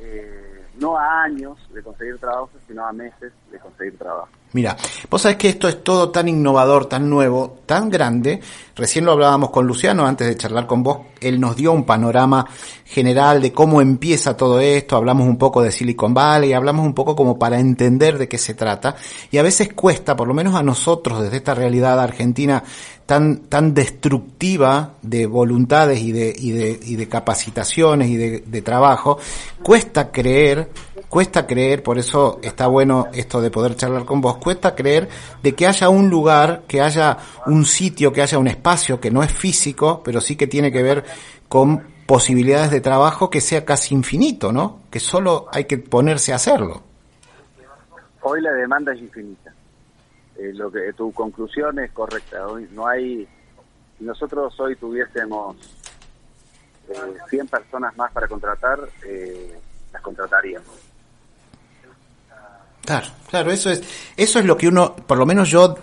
eh, 0.00 0.64
no 0.80 0.98
a 0.98 1.22
años 1.22 1.56
de 1.72 1.82
conseguir 1.84 2.18
trabajo, 2.18 2.50
sino 2.66 2.84
a 2.84 2.92
meses 2.92 3.32
de 3.52 3.58
conseguir 3.60 3.96
trabajo. 3.96 4.28
Mira, 4.52 4.78
vos 5.10 5.20
sabés 5.20 5.36
que 5.36 5.48
esto 5.48 5.68
es 5.68 5.84
todo 5.84 6.10
tan 6.10 6.26
innovador, 6.26 6.86
tan 6.86 7.10
nuevo, 7.10 7.58
tan 7.66 7.90
grande. 7.90 8.40
Recién 8.74 9.04
lo 9.04 9.12
hablábamos 9.12 9.50
con 9.50 9.66
Luciano 9.66 10.06
antes 10.06 10.26
de 10.26 10.36
charlar 10.38 10.66
con 10.66 10.82
vos. 10.82 11.00
Él 11.20 11.38
nos 11.38 11.54
dio 11.54 11.70
un 11.72 11.84
panorama 11.84 12.46
general 12.86 13.42
de 13.42 13.52
cómo 13.52 13.82
empieza 13.82 14.38
todo 14.38 14.58
esto. 14.60 14.96
Hablamos 14.96 15.26
un 15.26 15.36
poco 15.36 15.60
de 15.62 15.70
Silicon 15.70 16.14
Valley, 16.14 16.54
hablamos 16.54 16.86
un 16.86 16.94
poco 16.94 17.14
como 17.14 17.38
para 17.38 17.60
entender 17.60 18.16
de 18.16 18.26
qué 18.26 18.38
se 18.38 18.54
trata. 18.54 18.96
Y 19.30 19.36
a 19.36 19.42
veces 19.42 19.74
cuesta, 19.74 20.16
por 20.16 20.26
lo 20.26 20.32
menos 20.32 20.54
a 20.54 20.62
nosotros 20.62 21.22
desde 21.22 21.36
esta 21.36 21.54
realidad 21.54 22.00
argentina 22.00 22.64
tan, 23.04 23.48
tan 23.48 23.72
destructiva 23.72 24.94
de 25.02 25.26
voluntades 25.26 26.00
y 26.00 26.12
de, 26.12 26.34
y 26.36 26.52
de, 26.52 26.78
y 26.82 26.96
de 26.96 27.08
capacitaciones 27.08 28.08
y 28.08 28.16
de, 28.16 28.40
de 28.46 28.62
trabajo, 28.62 29.18
cuesta 29.62 30.10
creer 30.10 30.70
cuesta 31.08 31.46
creer, 31.46 31.82
por 31.82 31.98
eso 31.98 32.40
está 32.42 32.66
bueno 32.66 33.06
esto 33.12 33.40
de 33.40 33.50
poder 33.50 33.76
charlar 33.76 34.04
con 34.04 34.20
vos, 34.20 34.36
cuesta 34.38 34.74
creer 34.74 35.08
de 35.42 35.54
que 35.54 35.66
haya 35.66 35.88
un 35.88 36.08
lugar, 36.08 36.64
que 36.66 36.80
haya 36.80 37.18
un 37.46 37.64
sitio, 37.64 38.12
que 38.12 38.22
haya 38.22 38.38
un 38.38 38.48
espacio 38.48 39.00
que 39.00 39.10
no 39.10 39.22
es 39.22 39.32
físico, 39.32 40.02
pero 40.04 40.20
sí 40.20 40.36
que 40.36 40.46
tiene 40.46 40.72
que 40.72 40.82
ver 40.82 41.04
con 41.48 41.82
posibilidades 42.06 42.70
de 42.70 42.80
trabajo 42.80 43.30
que 43.30 43.40
sea 43.40 43.64
casi 43.64 43.94
infinito, 43.94 44.52
¿no? 44.52 44.80
Que 44.90 45.00
solo 45.00 45.46
hay 45.52 45.64
que 45.64 45.78
ponerse 45.78 46.32
a 46.32 46.36
hacerlo. 46.36 46.82
Hoy 48.22 48.40
la 48.40 48.52
demanda 48.52 48.92
es 48.92 49.00
infinita. 49.00 49.52
Eh, 50.36 50.52
lo 50.54 50.70
que 50.70 50.92
tu 50.92 51.12
conclusión 51.12 51.78
es 51.78 51.90
correcta. 51.92 52.46
Hoy 52.46 52.68
no 52.72 52.86
hay 52.86 53.28
si 53.98 54.04
nosotros 54.04 54.58
hoy 54.60 54.76
tuviésemos 54.76 55.56
eh, 56.88 56.94
100 57.28 57.48
personas 57.48 57.96
más 57.96 58.12
para 58.12 58.28
contratar, 58.28 58.78
eh, 59.04 59.58
las 59.92 60.02
contrataríamos. 60.02 60.87
Claro, 62.88 63.06
claro, 63.28 63.52
eso 63.52 63.68
es, 63.68 63.82
eso 64.16 64.38
es 64.38 64.46
lo 64.46 64.56
que 64.56 64.66
uno, 64.66 64.96
por 64.96 65.18
lo 65.18 65.26
menos 65.26 65.50
yo, 65.50 65.76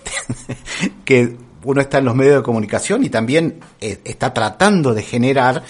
que 1.06 1.38
uno 1.64 1.80
está 1.80 2.00
en 2.00 2.06
los 2.06 2.16
medios 2.16 2.38
de 2.38 2.42
comunicación 2.42 3.04
y 3.04 3.10
también 3.10 3.60
eh, 3.80 4.00
está 4.04 4.34
tratando 4.34 4.92
de 4.96 5.04
generar 5.04 5.62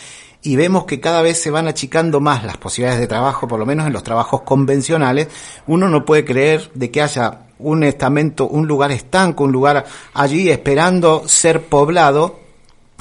y 0.43 0.55
vemos 0.55 0.85
que 0.85 1.01
cada 1.01 1.21
vez 1.21 1.37
se 1.41 1.51
van 1.51 1.67
achicando 1.67 2.21
más 2.21 2.45
las 2.45 2.55
posibilidades 2.55 3.01
de 3.01 3.07
trabajo, 3.07 3.49
por 3.49 3.59
lo 3.59 3.65
menos 3.65 3.85
en 3.85 3.91
los 3.91 4.01
trabajos 4.01 4.43
convencionales, 4.43 5.27
uno 5.67 5.89
no 5.89 6.05
puede 6.05 6.23
creer 6.23 6.71
de 6.73 6.89
que 6.89 7.01
haya 7.01 7.47
un 7.59 7.83
estamento, 7.83 8.47
un 8.47 8.65
lugar 8.65 8.93
estanco, 8.93 9.43
un 9.43 9.51
lugar 9.51 9.83
allí 10.13 10.49
esperando 10.49 11.27
ser 11.27 11.63
poblado 11.63 12.39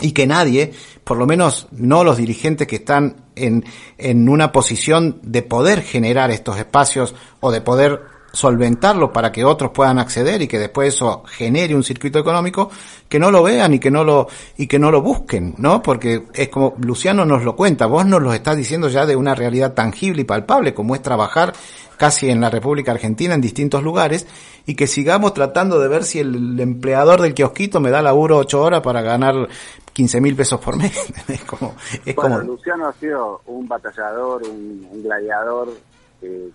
y 0.00 0.10
que 0.10 0.26
nadie, 0.26 0.72
por 1.04 1.18
lo 1.18 1.26
menos 1.26 1.68
no 1.70 2.02
los 2.02 2.16
dirigentes 2.16 2.66
que 2.66 2.76
están 2.76 3.14
en, 3.36 3.64
en 3.96 4.28
una 4.28 4.50
posición 4.50 5.20
de 5.22 5.42
poder 5.42 5.82
generar 5.82 6.32
estos 6.32 6.58
espacios 6.58 7.14
o 7.38 7.52
de 7.52 7.60
poder 7.60 8.13
solventarlo 8.34 9.12
para 9.12 9.32
que 9.32 9.44
otros 9.44 9.70
puedan 9.70 9.98
acceder 9.98 10.42
y 10.42 10.48
que 10.48 10.58
después 10.58 10.94
eso 10.94 11.22
genere 11.24 11.74
un 11.74 11.84
circuito 11.84 12.18
económico, 12.18 12.70
que 13.08 13.18
no 13.18 13.30
lo 13.30 13.42
vean 13.42 13.74
y 13.74 13.78
que 13.78 13.90
no 13.90 14.04
lo, 14.04 14.28
y 14.58 14.66
que 14.66 14.78
no 14.78 14.90
lo 14.90 15.00
busquen, 15.00 15.54
¿no? 15.58 15.82
Porque 15.82 16.24
es 16.34 16.48
como 16.48 16.74
Luciano 16.78 17.24
nos 17.24 17.44
lo 17.44 17.56
cuenta, 17.56 17.86
vos 17.86 18.04
nos 18.04 18.20
lo 18.20 18.34
estás 18.34 18.56
diciendo 18.56 18.88
ya 18.88 19.06
de 19.06 19.16
una 19.16 19.34
realidad 19.34 19.72
tangible 19.72 20.22
y 20.22 20.24
palpable, 20.24 20.74
como 20.74 20.94
es 20.94 21.02
trabajar 21.02 21.54
casi 21.96 22.30
en 22.30 22.40
la 22.40 22.50
República 22.50 22.92
Argentina 22.92 23.34
en 23.34 23.40
distintos 23.40 23.82
lugares 23.82 24.26
y 24.66 24.74
que 24.74 24.86
sigamos 24.86 25.34
tratando 25.34 25.78
de 25.78 25.88
ver 25.88 26.04
si 26.04 26.18
el, 26.18 26.58
empleador 26.58 27.20
del 27.20 27.34
kiosquito 27.34 27.80
me 27.80 27.90
da 27.90 28.02
laburo 28.02 28.38
ocho 28.38 28.62
horas 28.62 28.80
para 28.80 29.02
ganar 29.02 29.48
15 29.92 30.20
mil 30.20 30.34
pesos 30.34 30.60
por 30.60 30.76
mes. 30.76 30.92
es 31.28 31.44
como, 31.44 31.74
es 32.04 32.14
como... 32.14 32.38
Luciano 32.40 32.88
ha 32.88 32.92
sido 32.94 33.42
un 33.46 33.68
batallador, 33.68 34.42
un, 34.42 35.02
gladiador 35.02 35.68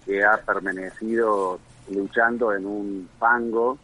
que 0.05 0.23
ha 0.23 0.37
permanecido 0.37 1.59
luchando 1.91 2.53
en 2.53 2.65
un 2.65 3.09
fango, 3.19 3.77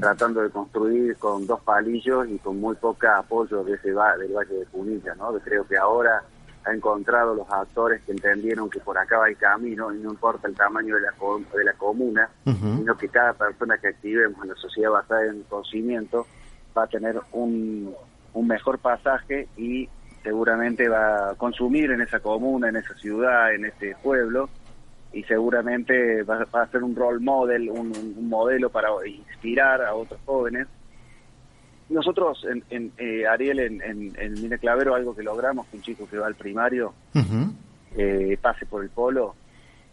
tratando 0.00 0.42
de 0.42 0.50
construir 0.50 1.16
con 1.16 1.46
dos 1.46 1.60
palillos 1.60 2.28
y 2.28 2.38
con 2.38 2.60
muy 2.60 2.76
poca 2.76 3.18
apoyo 3.18 3.64
de 3.64 3.74
ese 3.74 3.88
del 3.88 3.96
Valle 3.96 4.54
de 4.54 4.66
Punilla, 4.66 5.14
¿no? 5.14 5.32
Creo 5.38 5.66
que 5.66 5.76
ahora 5.76 6.22
ha 6.64 6.72
encontrado 6.72 7.34
los 7.34 7.50
actores 7.50 8.02
que 8.02 8.12
entendieron 8.12 8.70
que 8.70 8.80
por 8.80 8.96
acá 8.96 9.18
va 9.18 9.28
el 9.28 9.36
camino 9.36 9.92
y 9.92 9.98
no 9.98 10.10
importa 10.10 10.48
el 10.48 10.54
tamaño 10.54 10.96
de 10.96 11.02
la, 11.02 11.12
de 11.54 11.64
la 11.64 11.72
comuna, 11.74 12.28
sino 12.44 12.96
que 12.96 13.08
cada 13.08 13.34
persona 13.34 13.76
que 13.78 13.88
activemos 13.88 14.42
en 14.42 14.50
la 14.50 14.56
sociedad 14.56 14.90
basada 14.90 15.26
en 15.26 15.42
conocimiento 15.42 16.26
va 16.76 16.84
a 16.84 16.86
tener 16.86 17.20
un, 17.32 17.94
un 18.32 18.46
mejor 18.46 18.78
pasaje 18.78 19.48
y 19.56 19.88
seguramente 20.22 20.88
va 20.88 21.30
a 21.30 21.34
consumir 21.34 21.90
en 21.90 22.00
esa 22.00 22.20
comuna, 22.20 22.70
en 22.70 22.76
esa 22.76 22.94
ciudad, 22.94 23.54
en 23.54 23.66
ese 23.66 23.94
pueblo, 24.02 24.48
y 25.14 25.22
seguramente 25.22 26.22
va, 26.24 26.46
a 26.52 26.66
ser 26.68 26.82
un 26.82 26.94
role 26.94 27.20
model, 27.20 27.70
un, 27.70 28.28
modelo 28.28 28.68
para 28.68 28.88
inspirar 29.06 29.82
a 29.82 29.94
otros 29.94 30.20
jóvenes. 30.24 30.66
Nosotros, 31.88 32.44
en, 32.50 32.64
en 32.70 32.92
eh, 32.98 33.26
Ariel, 33.26 33.60
en, 33.60 33.80
en, 33.82 34.32
Mine 34.34 34.58
Clavero, 34.58 34.94
algo 34.94 35.14
que 35.14 35.22
logramos, 35.22 35.66
que 35.68 35.76
un 35.76 35.82
chico 35.82 36.08
que 36.08 36.18
va 36.18 36.26
al 36.26 36.34
primario 36.34 36.94
eh, 37.96 38.36
pase 38.40 38.66
por 38.66 38.82
el 38.82 38.90
polo 38.90 39.36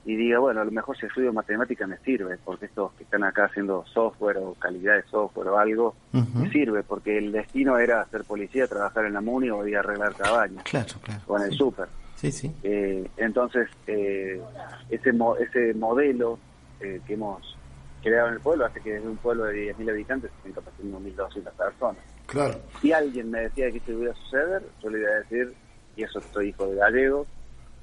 y 0.04 0.16
diga, 0.16 0.40
bueno, 0.40 0.62
a 0.62 0.66
lo 0.66 0.72
mejor 0.72 0.98
si 0.98 1.06
estudio 1.06 1.32
matemática 1.32 1.86
me 1.86 1.98
sirve, 2.00 2.38
porque 2.44 2.66
estos 2.66 2.92
que 2.94 3.04
están 3.04 3.24
acá 3.24 3.46
haciendo 3.46 3.86
software 3.94 4.38
o 4.38 4.56
calidad 4.56 4.96
de 4.96 5.04
software 5.04 5.50
o 5.50 5.58
algo, 5.60 5.96
me 6.12 6.50
sirve, 6.50 6.84
porque 6.84 7.18
el 7.18 7.32
destino 7.32 7.78
era 7.78 8.06
ser 8.06 8.24
policía, 8.24 8.68
trabajar 8.68 9.06
en 9.06 9.14
la 9.14 9.22
MUNI 9.22 9.52
o 9.52 9.68
ir 9.68 9.78
a 9.78 9.82
arreglar 9.82 10.16
cabañas. 10.16 10.64
Claro, 10.64 10.96
claro. 11.04 11.22
O 11.28 11.38
en 11.38 11.44
el 11.44 11.52
súper. 11.52 11.88
Sí, 12.16 12.32
sí. 12.32 12.52
Eh, 12.64 13.08
entonces, 13.18 13.70
eh, 13.88 14.42
ese, 14.90 15.12
ese 15.40 15.74
modelo 15.76 16.40
eh, 16.80 17.02
que 17.06 17.14
hemos 17.14 17.58
creado 18.02 18.30
en 18.30 18.34
el 18.36 18.40
pueblo 18.40 18.66
hace 18.66 18.80
que 18.80 18.94
desde 18.94 19.08
un 19.08 19.18
pueblo 19.18 19.46
de 19.46 19.76
10.000 19.76 19.90
habitantes 19.92 20.32
se 20.32 20.38
estén 20.38 20.54
capacitando 20.54 21.00
1.200 21.00 21.52
personas. 21.52 22.04
Claro. 22.26 22.60
Si 22.82 22.92
alguien 22.92 23.30
me 23.30 23.42
decía 23.42 23.72
que 23.72 23.78
esto 23.78 23.92
iba 23.92 24.12
a 24.12 24.16
suceder, 24.16 24.64
yo 24.82 24.90
le 24.90 25.00
iba 25.00 25.10
a 25.10 25.16
decir, 25.16 25.54
y 25.96 26.04
eso 26.04 26.22
soy 26.34 26.50
hijo 26.50 26.68
de 26.68 26.76
gallego, 26.78 27.26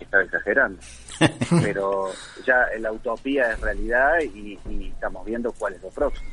estaba 0.04 0.22
exagerando. 0.22 0.80
Pero 1.62 2.10
ya 2.46 2.66
la 2.78 2.92
utopía 2.92 3.52
es 3.52 3.60
realidad 3.60 4.20
y, 4.22 4.58
y 4.68 4.88
estamos 4.88 5.24
viendo 5.24 5.52
cuál 5.52 5.74
es 5.74 5.82
lo 5.82 5.90
próximo. 5.90 6.28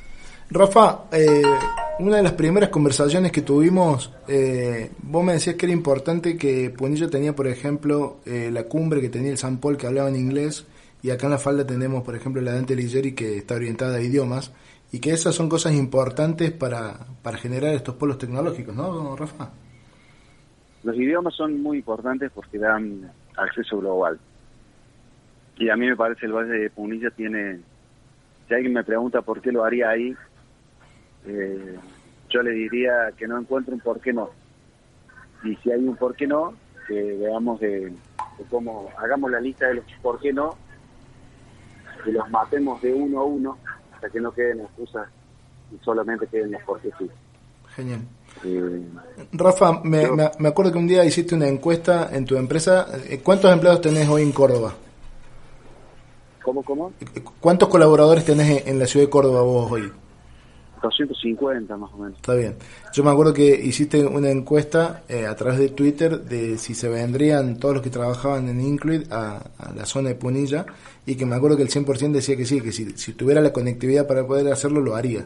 Rafa, 0.49 1.05
eh, 1.11 1.41
una 1.99 2.17
de 2.17 2.23
las 2.23 2.33
primeras 2.33 2.69
conversaciones 2.69 3.31
que 3.31 3.41
tuvimos, 3.41 4.13
eh, 4.27 4.91
vos 5.01 5.23
me 5.23 5.33
decías 5.33 5.55
que 5.55 5.65
era 5.65 5.73
importante 5.73 6.37
que 6.37 6.69
Punillo 6.69 7.09
tenía, 7.09 7.35
por 7.35 7.47
ejemplo, 7.47 8.17
eh, 8.25 8.51
la 8.51 8.65
cumbre 8.65 9.01
que 9.01 9.09
tenía 9.09 9.31
el 9.31 9.39
San 9.39 9.57
Paul 9.57 9.75
que 9.75 9.87
hablaba 9.87 10.07
en 10.09 10.15
inglés, 10.15 10.67
y 11.01 11.09
acá 11.09 11.25
en 11.25 11.31
la 11.31 11.39
falda 11.39 11.65
tenemos, 11.65 12.03
por 12.03 12.15
ejemplo, 12.15 12.41
la 12.41 12.53
Dante 12.53 12.75
Ligieri 12.75 13.13
que 13.13 13.37
está 13.37 13.55
orientada 13.55 13.97
a 13.97 14.01
idiomas, 14.01 14.51
y 14.91 14.99
que 14.99 15.11
esas 15.11 15.33
son 15.33 15.49
cosas 15.49 15.73
importantes 15.73 16.51
para, 16.51 16.99
para 17.23 17.37
generar 17.37 17.73
estos 17.73 17.95
polos 17.95 18.19
tecnológicos, 18.19 18.75
¿no, 18.75 19.15
Rafa? 19.15 19.49
Los 20.83 20.95
idiomas 20.95 21.33
son 21.33 21.59
muy 21.61 21.79
importantes 21.79 22.31
porque 22.33 22.59
dan 22.59 23.11
acceso 23.37 23.79
global. 23.79 24.19
Y 25.57 25.69
a 25.69 25.75
mí 25.75 25.87
me 25.87 25.95
parece 25.95 26.25
el 26.25 26.33
Valle 26.33 26.51
de 26.51 26.69
Punilla 26.69 27.09
tiene, 27.11 27.59
si 28.47 28.53
alguien 28.53 28.73
me 28.73 28.83
pregunta 28.83 29.21
por 29.21 29.41
qué 29.41 29.51
lo 29.51 29.63
haría 29.63 29.89
ahí, 29.89 30.15
eh, 31.25 31.77
yo 32.29 32.43
le 32.43 32.51
diría 32.51 33.11
que 33.17 33.27
no 33.27 33.39
encuentro 33.39 33.73
un 33.73 33.79
por 33.79 34.01
qué 34.01 34.11
no. 34.11 34.29
Y 35.43 35.55
si 35.57 35.71
hay 35.71 35.79
un 35.79 35.95
por 35.95 36.15
qué 36.15 36.27
no, 36.27 36.53
que 36.87 37.17
veamos 37.17 37.59
de, 37.59 37.93
cómo 38.49 38.89
hagamos 38.97 39.31
la 39.31 39.39
lista 39.39 39.67
de 39.67 39.75
los 39.75 39.85
por 40.01 40.19
qué 40.19 40.33
no, 40.33 40.57
y 42.05 42.11
los 42.11 42.29
matemos 42.29 42.81
de 42.81 42.93
uno 42.93 43.19
a 43.19 43.23
uno 43.23 43.57
hasta 43.93 44.09
que 44.09 44.19
no 44.19 44.31
queden 44.31 44.61
excusas 44.61 45.07
y 45.71 45.83
solamente 45.83 46.27
queden 46.27 46.51
los 46.51 46.63
por 46.63 46.81
qué 46.81 46.91
sí. 46.99 47.09
Genial. 47.75 48.01
Eh, 48.43 48.81
Rafa, 49.31 49.81
me, 49.83 50.07
me, 50.39 50.47
acuerdo 50.47 50.71
que 50.71 50.77
un 50.77 50.87
día 50.87 51.05
hiciste 51.05 51.35
una 51.35 51.47
encuesta 51.47 52.09
en 52.11 52.25
tu 52.25 52.35
empresa. 52.35 52.87
Eh, 53.09 53.21
¿Cuántos 53.23 53.51
empleados 53.51 53.81
tenés 53.81 54.07
hoy 54.07 54.23
en 54.23 54.31
Córdoba? 54.31 54.73
¿Cómo, 56.43 56.63
cómo? 56.63 56.93
¿Cuántos 57.39 57.69
colaboradores 57.69 58.23
tenés 58.25 58.67
en 58.67 58.77
la 58.77 58.85
ciudad 58.85 59.05
de 59.05 59.09
Córdoba 59.09 59.41
vos 59.41 59.71
hoy? 59.71 59.91
250 60.81 61.77
más 61.77 61.91
o 61.93 61.97
menos. 61.97 62.15
Está 62.15 62.35
bien. 62.35 62.55
Yo 62.93 63.03
me 63.03 63.09
acuerdo 63.09 63.33
que 63.33 63.47
hiciste 63.47 64.05
una 64.05 64.29
encuesta 64.29 65.03
eh, 65.09 65.25
a 65.25 65.35
través 65.35 65.57
de 65.59 65.69
Twitter 65.69 66.21
de 66.21 66.57
si 66.57 66.75
se 66.75 66.87
vendrían 66.87 67.57
todos 67.57 67.75
los 67.75 67.83
que 67.83 67.89
trabajaban 67.89 68.49
en 68.49 68.61
Incluid 68.61 69.11
a, 69.11 69.43
la 69.75 69.85
zona 69.85 70.09
de 70.09 70.15
Punilla 70.15 70.65
y 71.05 71.15
que 71.15 71.25
me 71.25 71.35
acuerdo 71.35 71.57
que 71.57 71.63
el 71.63 71.69
100% 71.69 72.11
decía 72.11 72.37
que 72.37 72.45
sí, 72.45 72.61
que 72.61 72.71
si, 72.71 72.91
si 72.91 73.13
tuviera 73.13 73.41
la 73.41 73.51
conectividad 73.51 74.07
para 74.07 74.25
poder 74.25 74.51
hacerlo 74.51 74.81
lo 74.81 74.95
haría. 74.95 75.25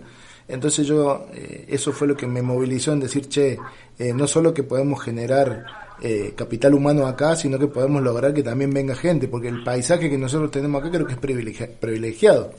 Entonces 0.49 0.87
yo, 0.87 1.27
eh, 1.31 1.65
eso 1.67 1.93
fue 1.93 2.07
lo 2.07 2.17
que 2.17 2.25
me 2.25 2.41
movilizó 2.41 2.91
en 2.91 2.99
decir, 2.99 3.29
che, 3.29 3.57
eh, 3.99 4.13
no 4.13 4.25
solo 4.25 4.51
que 4.51 4.63
podemos 4.63 5.01
generar 5.01 5.63
eh, 6.01 6.33
capital 6.35 6.73
humano 6.73 7.05
acá, 7.05 7.35
sino 7.35 7.59
que 7.59 7.67
podemos 7.67 8.01
lograr 8.01 8.33
que 8.33 8.41
también 8.41 8.73
venga 8.73 8.95
gente, 8.95 9.27
porque 9.27 9.49
el 9.49 9.63
paisaje 9.63 10.09
que 10.09 10.17
nosotros 10.17 10.49
tenemos 10.49 10.81
acá 10.81 10.89
creo 10.89 11.05
que 11.05 11.13
es 11.13 11.19
privilegiado. 11.19 12.51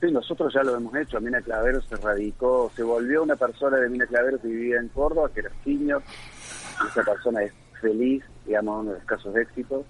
Sí, 0.00 0.12
nosotros 0.12 0.52
ya 0.54 0.62
lo 0.62 0.76
hemos 0.76 0.94
hecho. 0.94 1.20
Mina 1.20 1.40
Clavero 1.40 1.82
se 1.82 1.96
radicó, 1.96 2.70
se 2.76 2.84
volvió 2.84 3.24
una 3.24 3.34
persona 3.34 3.78
de 3.78 3.88
Mina 3.88 4.06
Clavero 4.06 4.40
que 4.40 4.46
vivía 4.46 4.78
en 4.78 4.88
Córdoba, 4.88 5.30
que 5.34 5.40
era 5.40 5.50
senior. 5.64 6.02
Esa 6.88 7.02
persona 7.02 7.42
es 7.42 7.52
feliz, 7.80 8.22
digamos, 8.46 8.82
uno 8.82 8.92
de 8.92 8.98
los 8.98 9.06
casos 9.06 9.34
de 9.34 9.42
éxito. 9.42 9.84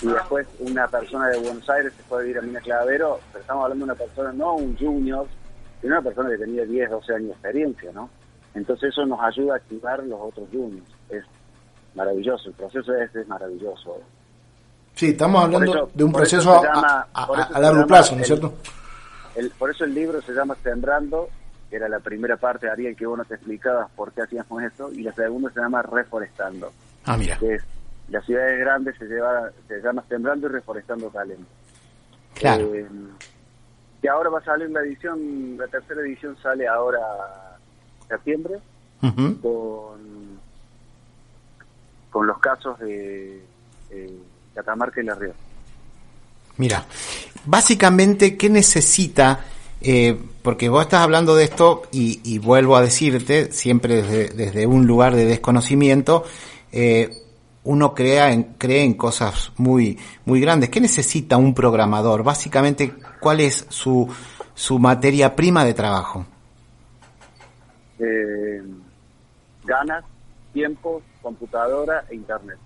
Y 0.00 0.06
después 0.06 0.46
una 0.60 0.88
persona 0.88 1.28
de 1.28 1.38
Buenos 1.38 1.68
Aires 1.68 1.92
se 1.94 2.02
fue 2.04 2.18
a 2.18 2.22
vivir 2.22 2.38
a 2.38 2.42
Mina 2.42 2.60
Clavero, 2.60 3.20
pero 3.30 3.42
estamos 3.42 3.64
hablando 3.64 3.84
de 3.84 3.92
una 3.92 3.98
persona, 3.98 4.32
no 4.32 4.54
un 4.54 4.76
junior, 4.78 5.26
sino 5.82 5.94
una 5.94 6.02
persona 6.02 6.30
que 6.30 6.38
tenía 6.38 6.64
10, 6.64 6.90
12 6.90 7.12
años 7.12 7.26
de 7.26 7.32
experiencia, 7.32 7.92
¿no? 7.92 8.08
Entonces 8.54 8.90
eso 8.90 9.04
nos 9.04 9.20
ayuda 9.20 9.54
a 9.54 9.56
activar 9.56 10.02
los 10.04 10.18
otros 10.20 10.48
juniors. 10.50 10.86
Es 11.10 11.24
maravilloso, 11.94 12.48
el 12.48 12.54
proceso 12.54 12.94
este 12.94 13.20
es 13.22 13.28
maravilloso. 13.28 14.00
Sí, 14.94 15.10
estamos 15.10 15.44
hablando 15.44 15.90
de 15.92 16.04
un 16.04 16.12
proceso 16.12 16.62
a, 16.62 17.60
largo 17.60 17.86
plazo, 17.86 18.14
¿no 18.14 18.22
es 18.22 18.26
cierto? 18.26 18.54
por 19.58 19.70
eso 19.70 19.84
el 19.84 19.94
libro 19.94 20.20
se 20.20 20.32
llama 20.32 20.54
Sembrando, 20.62 21.28
que 21.70 21.76
era 21.76 21.88
la 21.88 22.00
primera 22.00 22.36
parte, 22.36 22.68
Ariel, 22.68 22.94
que 22.94 23.06
vos 23.06 23.16
nos 23.16 23.26
te 23.26 23.34
explicabas 23.34 23.90
por 23.96 24.12
qué 24.12 24.22
hacíamos 24.22 24.62
esto, 24.62 24.92
y 24.92 25.02
la 25.02 25.12
segunda 25.12 25.50
se 25.50 25.60
llama 25.60 25.82
Reforestando. 25.82 26.70
Ah, 27.06 27.16
mira. 27.16 27.38
Que 27.38 27.54
es, 27.54 27.64
las 28.08 28.24
ciudades 28.26 28.60
grandes 28.60 28.96
se, 28.98 29.06
lleva, 29.06 29.50
se 29.66 29.80
llama 29.80 30.04
Sembrando 30.06 30.46
y 30.46 30.50
Reforestando 30.50 31.08
Talento. 31.08 31.46
Claro. 32.34 32.74
Eh, 32.74 32.86
y 34.02 34.08
ahora 34.08 34.30
va 34.30 34.38
a 34.40 34.44
salir 34.44 34.68
la 34.70 34.80
edición, 34.80 35.56
la 35.56 35.68
tercera 35.68 36.00
edición 36.00 36.36
sale 36.42 36.66
ahora 36.66 36.98
en 38.02 38.08
septiembre, 38.08 38.58
con, 39.00 40.38
con 42.10 42.26
los 42.26 42.38
casos 42.38 42.78
de 42.80 43.42
eh, 43.90 44.18
Catamarca 44.54 45.00
y 45.00 45.04
La 45.04 45.14
Rioja. 45.14 45.38
Mira, 46.56 46.84
básicamente, 47.44 48.36
¿qué 48.36 48.50
necesita? 48.50 49.44
Eh, 49.80 50.16
porque 50.42 50.68
vos 50.68 50.82
estás 50.82 51.00
hablando 51.00 51.34
de 51.34 51.44
esto 51.44 51.82
y, 51.90 52.38
vuelvo 52.38 52.76
a 52.76 52.82
decirte, 52.82 53.50
siempre 53.52 54.02
desde, 54.02 54.66
un 54.66 54.86
lugar 54.86 55.14
de 55.14 55.24
desconocimiento, 55.24 56.24
eh, 56.70 57.10
uno 57.64 57.94
crea 57.94 58.32
en, 58.32 58.54
cree 58.58 58.82
en 58.82 58.94
cosas 58.94 59.52
muy, 59.56 59.98
muy 60.24 60.40
grandes. 60.40 60.70
¿Qué 60.70 60.80
necesita 60.80 61.36
un 61.36 61.54
programador? 61.54 62.22
Básicamente, 62.22 62.94
¿cuál 63.20 63.40
es 63.40 63.66
su, 63.68 64.08
su 64.54 64.78
materia 64.78 65.36
prima 65.36 65.64
de 65.64 65.74
trabajo? 65.74 66.26
Eh, 67.98 68.62
ganas, 69.64 70.04
tiempo, 70.52 71.02
computadora 71.20 72.04
e 72.10 72.16
internet. 72.16 72.58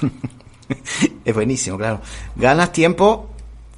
es 1.24 1.34
buenísimo, 1.34 1.76
claro. 1.76 2.00
Ganas 2.36 2.72
tiempo, 2.72 3.30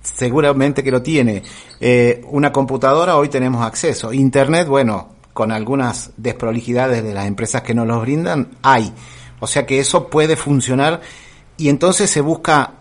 seguramente 0.03 0.85
que 0.85 0.93
lo 0.93 1.03
tiene. 1.03 1.43
Eh, 1.81 2.23
una 2.29 2.53
computadora, 2.53 3.17
hoy 3.17 3.29
tenemos 3.29 3.65
acceso. 3.67 4.13
Internet, 4.13 4.69
bueno, 4.69 5.15
con 5.33 5.51
algunas 5.51 6.13
desprolijidades 6.17 7.03
de 7.03 7.13
las 7.13 7.27
empresas 7.27 7.63
que 7.63 7.75
nos 7.75 7.89
los 7.89 8.01
brindan, 8.01 8.51
hay. 8.63 8.93
O 9.45 9.47
sea 9.47 9.67
que 9.67 9.79
eso 9.79 10.09
puede 10.09 10.37
funcionar. 10.37 11.01
Y 11.57 11.69
entonces 11.69 12.11
se 12.11 12.21
busca, 12.21 12.73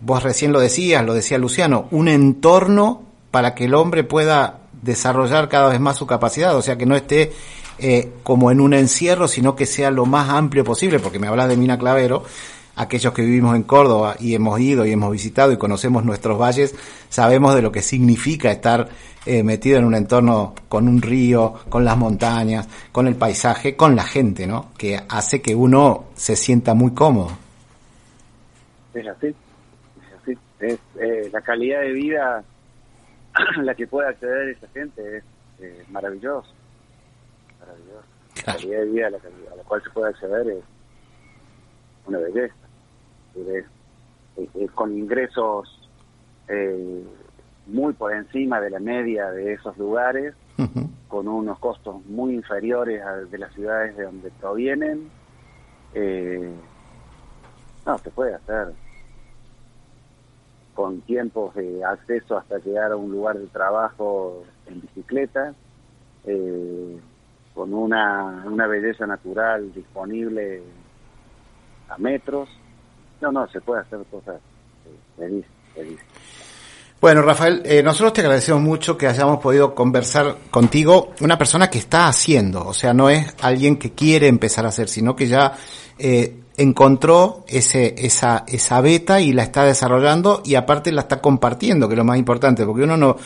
vos 0.00 0.22
recién 0.22 0.52
lo 0.52 0.60
decías, 0.60 1.04
lo 1.04 1.14
decía 1.14 1.36
Luciano, 1.36 1.86
un 1.90 2.08
entorno 2.08 3.02
para 3.30 3.54
que 3.54 3.66
el 3.66 3.74
hombre 3.74 4.04
pueda 4.04 4.60
desarrollar 4.80 5.48
cada 5.48 5.68
vez 5.68 5.80
más 5.80 5.96
su 5.96 6.06
capacidad, 6.06 6.56
o 6.56 6.62
sea 6.62 6.76
que 6.76 6.86
no 6.86 6.96
esté 6.96 7.32
eh, 7.78 8.10
como 8.22 8.50
en 8.50 8.60
un 8.60 8.74
encierro, 8.74 9.28
sino 9.28 9.54
que 9.54 9.66
sea 9.66 9.90
lo 9.90 10.06
más 10.06 10.28
amplio 10.28 10.64
posible, 10.64 10.98
porque 10.98 11.18
me 11.18 11.28
hablas 11.28 11.48
de 11.48 11.56
Mina 11.56 11.78
Clavero, 11.78 12.24
aquellos 12.76 13.12
que 13.12 13.22
vivimos 13.22 13.54
en 13.56 13.64
Córdoba 13.64 14.16
y 14.18 14.34
hemos 14.34 14.58
ido 14.60 14.86
y 14.86 14.92
hemos 14.92 15.12
visitado 15.12 15.52
y 15.52 15.58
conocemos 15.58 16.04
nuestros 16.04 16.38
valles, 16.38 16.74
sabemos 17.08 17.54
de 17.54 17.62
lo 17.62 17.70
que 17.72 17.82
significa 17.82 18.50
estar 18.50 18.88
eh, 19.26 19.42
metido 19.42 19.78
en 19.78 19.84
un 19.84 19.94
entorno 19.94 20.54
con 20.68 20.88
un 20.88 21.00
río, 21.00 21.54
con 21.68 21.84
las 21.84 21.96
montañas, 21.96 22.68
con 22.90 23.06
el 23.06 23.16
paisaje, 23.16 23.76
con 23.76 23.94
la 23.94 24.04
gente, 24.04 24.46
¿no? 24.46 24.70
Que 24.76 24.98
hace 25.08 25.40
que 25.42 25.54
uno 25.54 26.06
se 26.14 26.36
sienta 26.36 26.74
muy 26.74 26.92
cómodo. 26.92 27.30
Es 28.94 29.06
así, 29.06 29.28
es 29.28 30.22
así. 30.22 30.38
Es, 30.60 30.78
eh, 31.00 31.30
la 31.32 31.40
calidad 31.40 31.80
de 31.80 31.92
vida 31.92 32.44
a 33.34 33.42
la 33.62 33.74
que 33.74 33.86
puede 33.86 34.08
acceder 34.08 34.50
esa 34.50 34.68
gente 34.68 35.18
es 35.18 35.24
eh, 35.60 35.84
maravilloso. 35.90 36.48
Maravilloso. 37.60 38.04
La 38.46 38.54
calidad 38.54 38.80
de 38.80 38.86
vida 38.86 39.06
a 39.06 39.10
la, 39.10 39.18
a 39.18 39.56
la 39.56 39.62
cual 39.62 39.82
se 39.82 39.90
puede 39.90 40.10
acceder 40.10 40.48
es 40.48 40.64
una 42.06 42.18
belleza 42.18 42.61
con 44.74 44.96
ingresos 44.96 45.88
eh, 46.48 47.04
muy 47.66 47.92
por 47.92 48.12
encima 48.12 48.60
de 48.60 48.70
la 48.70 48.80
media 48.80 49.30
de 49.30 49.52
esos 49.54 49.76
lugares, 49.78 50.34
con 51.08 51.28
unos 51.28 51.58
costos 51.58 52.04
muy 52.06 52.34
inferiores 52.34 53.02
a 53.02 53.16
de 53.16 53.38
las 53.38 53.52
ciudades 53.54 53.96
de 53.96 54.04
donde 54.04 54.30
provienen. 54.30 55.10
Eh, 55.94 56.50
no, 57.84 57.98
se 57.98 58.10
puede 58.10 58.34
hacer 58.34 58.72
con 60.74 61.02
tiempos 61.02 61.54
de 61.54 61.84
acceso 61.84 62.38
hasta 62.38 62.58
llegar 62.58 62.92
a 62.92 62.96
un 62.96 63.10
lugar 63.10 63.38
de 63.38 63.46
trabajo 63.48 64.42
en 64.66 64.80
bicicleta, 64.80 65.54
eh, 66.24 66.98
con 67.54 67.74
una, 67.74 68.44
una 68.46 68.66
belleza 68.66 69.06
natural 69.06 69.72
disponible 69.74 70.62
a 71.88 71.98
metros, 71.98 72.48
no, 73.22 73.32
no, 73.32 73.48
se 73.48 73.60
puede 73.60 73.80
hacer 73.80 74.00
cosas 74.10 74.36
feliz, 75.16 75.44
feliz. 75.74 75.98
Bueno, 77.00 77.22
Rafael, 77.22 77.62
eh, 77.64 77.82
nosotros 77.82 78.12
te 78.12 78.20
agradecemos 78.20 78.62
mucho 78.62 78.96
que 78.96 79.08
hayamos 79.08 79.40
podido 79.40 79.74
conversar 79.74 80.36
contigo, 80.50 81.12
una 81.20 81.38
persona 81.38 81.68
que 81.68 81.78
está 81.78 82.06
haciendo, 82.06 82.64
o 82.64 82.74
sea, 82.74 82.94
no 82.94 83.10
es 83.10 83.34
alguien 83.40 83.76
que 83.76 83.92
quiere 83.92 84.28
empezar 84.28 84.64
a 84.66 84.68
hacer, 84.68 84.88
sino 84.88 85.16
que 85.16 85.26
ya 85.26 85.52
eh, 85.98 86.42
encontró 86.56 87.44
ese, 87.48 87.94
esa, 87.98 88.44
esa 88.46 88.80
beta 88.80 89.20
y 89.20 89.32
la 89.32 89.42
está 89.42 89.64
desarrollando 89.64 90.42
y 90.44 90.54
aparte 90.54 90.92
la 90.92 91.02
está 91.02 91.20
compartiendo, 91.20 91.88
que 91.88 91.94
es 91.94 91.98
lo 91.98 92.04
más 92.04 92.18
importante, 92.18 92.64
porque 92.64 92.84
uno 92.84 92.96
no, 92.96 93.16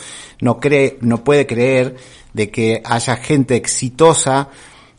no 0.40 0.59
cree, 0.59 0.96
no 1.02 1.22
puede 1.22 1.46
creer 1.46 1.96
de 2.32 2.50
que 2.50 2.82
haya 2.85 3.16
gente 3.16 3.56
exitosa 3.56 4.48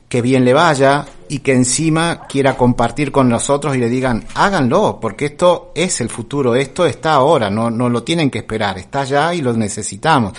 que 0.08 0.22
bien 0.22 0.46
le 0.46 0.54
vaya 0.54 1.06
y 1.30 1.40
que 1.40 1.54
encima 1.54 2.28
quiera 2.28 2.56
compartir 2.56 3.12
con 3.12 3.30
nosotros 3.30 3.76
y 3.76 3.80
le 3.80 3.90
digan, 3.90 4.26
háganlo, 4.36 5.00
porque 5.02 5.26
esto 5.26 5.72
es 5.76 6.02
el 6.02 6.10
futuro, 6.10 6.56
esto 6.56 6.86
está 6.86 7.14
ahora, 7.14 7.50
no, 7.50 7.70
no 7.70 7.90
lo 7.90 8.04
tienen 8.04 8.30
que 8.30 8.40
esperar, 8.40 8.78
está 8.78 9.04
ya 9.04 9.34
y 9.34 9.42
lo 9.42 9.54
necesitamos. 9.54 10.34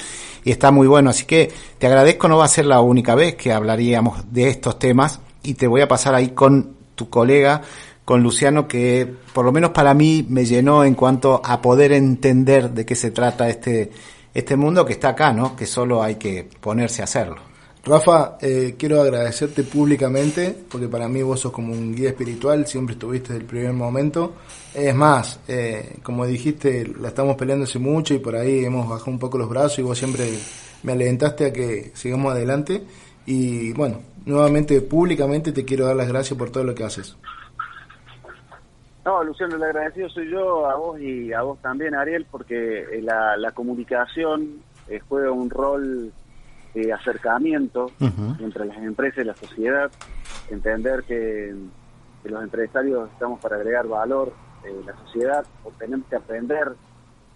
Y 0.44 0.50
está 0.50 0.70
muy 0.70 0.86
bueno, 0.86 1.10
así 1.10 1.24
que 1.24 1.52
te 1.78 1.86
agradezco, 1.86 2.28
no 2.28 2.38
va 2.38 2.44
a 2.44 2.48
ser 2.48 2.66
la 2.66 2.80
única 2.80 3.14
vez 3.14 3.34
que 3.34 3.52
hablaríamos 3.52 4.32
de 4.32 4.48
estos 4.48 4.78
temas 4.78 5.20
y 5.42 5.54
te 5.54 5.66
voy 5.66 5.80
a 5.80 5.88
pasar 5.88 6.14
ahí 6.14 6.28
con 6.28 6.76
tu 6.94 7.08
colega, 7.10 7.62
con 8.04 8.22
Luciano, 8.22 8.66
que 8.66 9.06
por 9.32 9.44
lo 9.44 9.52
menos 9.52 9.70
para 9.70 9.92
mí 9.94 10.24
me 10.28 10.44
llenó 10.44 10.84
en 10.84 10.94
cuanto 10.94 11.42
a 11.44 11.60
poder 11.60 11.92
entender 11.92 12.70
de 12.70 12.86
qué 12.86 12.94
se 12.94 13.10
trata 13.10 13.48
este, 13.48 13.90
este 14.32 14.56
mundo 14.56 14.86
que 14.86 14.94
está 14.94 15.10
acá, 15.10 15.32
¿no? 15.32 15.54
Que 15.54 15.66
solo 15.66 16.02
hay 16.02 16.14
que 16.14 16.48
ponerse 16.60 17.02
a 17.02 17.04
hacerlo. 17.04 17.47
Rafa, 17.88 18.36
eh, 18.42 18.74
quiero 18.78 19.00
agradecerte 19.00 19.62
públicamente, 19.62 20.54
porque 20.70 20.88
para 20.88 21.08
mí 21.08 21.22
vos 21.22 21.40
sos 21.40 21.50
como 21.50 21.72
un 21.72 21.94
guía 21.94 22.10
espiritual, 22.10 22.66
siempre 22.66 22.92
estuviste 22.92 23.32
desde 23.32 23.44
el 23.44 23.48
primer 23.48 23.72
momento. 23.72 24.34
Es 24.74 24.94
más, 24.94 25.40
eh, 25.48 25.96
como 26.02 26.26
dijiste, 26.26 26.86
la 27.00 27.08
estamos 27.08 27.36
peleando 27.36 27.64
hace 27.64 27.78
mucho 27.78 28.12
y 28.12 28.18
por 28.18 28.36
ahí 28.36 28.62
hemos 28.62 28.86
bajado 28.86 29.10
un 29.10 29.18
poco 29.18 29.38
los 29.38 29.48
brazos 29.48 29.78
y 29.78 29.82
vos 29.82 29.96
siempre 29.96 30.28
me 30.82 30.92
alentaste 30.92 31.46
a 31.46 31.52
que 31.52 31.90
sigamos 31.94 32.34
adelante. 32.34 32.82
Y 33.24 33.72
bueno, 33.72 34.02
nuevamente, 34.26 34.82
públicamente 34.82 35.52
te 35.52 35.64
quiero 35.64 35.86
dar 35.86 35.96
las 35.96 36.08
gracias 36.08 36.38
por 36.38 36.50
todo 36.50 36.64
lo 36.64 36.74
que 36.74 36.84
haces. 36.84 37.16
No, 39.06 39.24
Luciano, 39.24 39.56
el 39.56 39.62
agradecido 39.62 40.10
soy 40.10 40.30
yo, 40.30 40.68
a 40.68 40.76
vos 40.76 41.00
y 41.00 41.32
a 41.32 41.40
vos 41.40 41.58
también, 41.62 41.94
Ariel, 41.94 42.26
porque 42.30 42.80
eh, 42.82 43.00
la, 43.00 43.38
la 43.38 43.52
comunicación 43.52 44.62
juega 45.08 45.32
un 45.32 45.48
rol 45.48 46.12
de 46.84 46.92
acercamiento 46.92 47.90
entre 48.38 48.66
las 48.66 48.78
empresas 48.78 49.24
y 49.24 49.26
la 49.26 49.34
sociedad, 49.34 49.90
entender 50.50 51.02
que, 51.04 51.54
los 52.24 52.42
empresarios 52.42 53.08
estamos 53.12 53.40
para 53.40 53.56
agregar 53.56 53.86
valor 53.86 54.34
en 54.62 54.84
la 54.84 54.94
sociedad, 54.98 55.46
o 55.64 55.70
tenemos 55.70 56.06
que 56.08 56.16
aprender, 56.16 56.74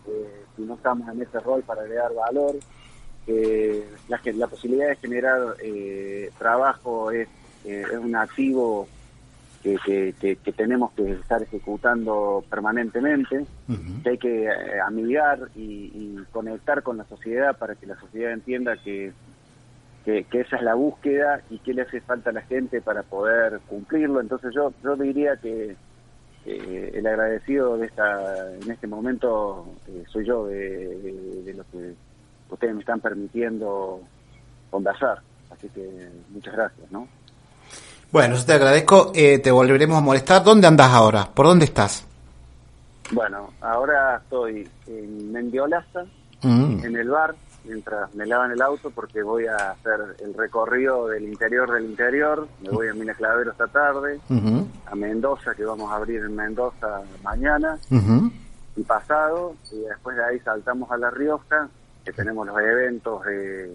eh, 0.06 0.44
si 0.54 0.62
no 0.62 0.74
estamos 0.74 1.08
en 1.08 1.22
ese 1.22 1.40
rol, 1.40 1.62
para 1.62 1.80
agregar 1.80 2.12
valor, 2.14 2.56
que 3.24 3.84
la, 4.08 4.20
la 4.34 4.46
posibilidad 4.48 4.88
de 4.88 4.96
generar 4.96 5.40
eh, 5.62 6.30
trabajo 6.38 7.10
es, 7.10 7.26
eh, 7.64 7.84
es 7.90 7.98
un 7.98 8.14
activo 8.16 8.86
que, 9.62 10.14
que, 10.20 10.52
tenemos 10.52 10.90
que 10.92 11.12
estar 11.12 11.42
ejecutando 11.42 12.44
permanentemente, 12.50 13.46
que 14.02 14.10
hay 14.10 14.18
que 14.18 14.48
amigar 14.84 15.48
y, 15.54 15.92
y, 15.94 16.24
conectar 16.32 16.82
con 16.82 16.98
la 16.98 17.04
sociedad 17.04 17.56
para 17.56 17.76
que 17.76 17.86
la 17.86 17.98
sociedad 17.98 18.32
entienda 18.32 18.76
que 18.76 19.12
que, 20.04 20.26
esa 20.32 20.56
es 20.56 20.62
la 20.62 20.74
búsqueda 20.74 21.42
y 21.50 21.58
qué 21.58 21.74
le 21.74 21.82
hace 21.82 22.00
falta 22.00 22.30
a 22.30 22.32
la 22.32 22.42
gente 22.42 22.80
para 22.80 23.02
poder 23.02 23.60
cumplirlo. 23.68 24.20
Entonces 24.20 24.52
yo, 24.54 24.72
yo 24.82 24.96
diría 24.96 25.36
que 25.36 25.76
el 26.44 27.06
agradecido 27.06 27.76
de 27.76 27.86
esta 27.86 28.52
en 28.54 28.70
este 28.70 28.86
momento 28.86 29.64
eh, 29.86 30.02
soy 30.08 30.26
yo 30.26 30.46
de, 30.46 31.54
lo 31.56 31.64
que 31.70 31.94
ustedes 32.50 32.74
me 32.74 32.80
están 32.80 33.00
permitiendo 33.00 34.00
conversar. 34.70 35.20
Así 35.50 35.68
que 35.68 36.08
muchas 36.30 36.54
gracias, 36.54 36.90
¿no? 36.90 37.06
Bueno, 38.10 38.36
yo 38.36 38.44
te 38.44 38.52
agradezco. 38.52 39.12
Eh, 39.14 39.38
te 39.38 39.50
volveremos 39.50 39.96
a 39.96 40.00
molestar. 40.00 40.42
¿Dónde 40.42 40.66
andas 40.66 40.90
ahora? 40.92 41.28
¿Por 41.32 41.46
dónde 41.46 41.64
estás? 41.64 42.06
Bueno, 43.10 43.50
ahora 43.60 44.20
estoy 44.22 44.68
en 44.86 45.32
Mendiolaza, 45.32 46.04
mm. 46.42 46.84
en 46.84 46.96
el 46.96 47.08
bar, 47.08 47.34
mientras 47.64 48.14
me 48.14 48.26
lavan 48.26 48.52
el 48.52 48.62
auto 48.62 48.90
porque 48.90 49.22
voy 49.22 49.46
a 49.46 49.72
hacer 49.72 50.16
el 50.20 50.34
recorrido 50.34 51.08
del 51.08 51.24
interior 51.24 51.72
del 51.72 51.84
interior, 51.84 52.48
me 52.62 52.70
voy 52.70 52.88
a 52.88 52.94
Mina 52.94 53.14
Clavero 53.14 53.52
esta 53.52 53.68
tarde, 53.68 54.20
a 54.86 54.94
Mendoza, 54.94 55.54
que 55.54 55.64
vamos 55.64 55.90
a 55.90 55.96
abrir 55.96 56.20
en 56.20 56.34
Mendoza 56.34 57.02
mañana. 57.22 57.78
Y 58.74 58.82
pasado, 58.84 59.54
y 59.70 59.80
después 59.80 60.16
de 60.16 60.24
ahí 60.24 60.38
saltamos 60.40 60.90
a 60.90 60.96
La 60.96 61.10
Rioja, 61.10 61.68
que 62.04 62.12
tenemos 62.12 62.46
los 62.46 62.58
eventos 62.58 63.24
de, 63.24 63.70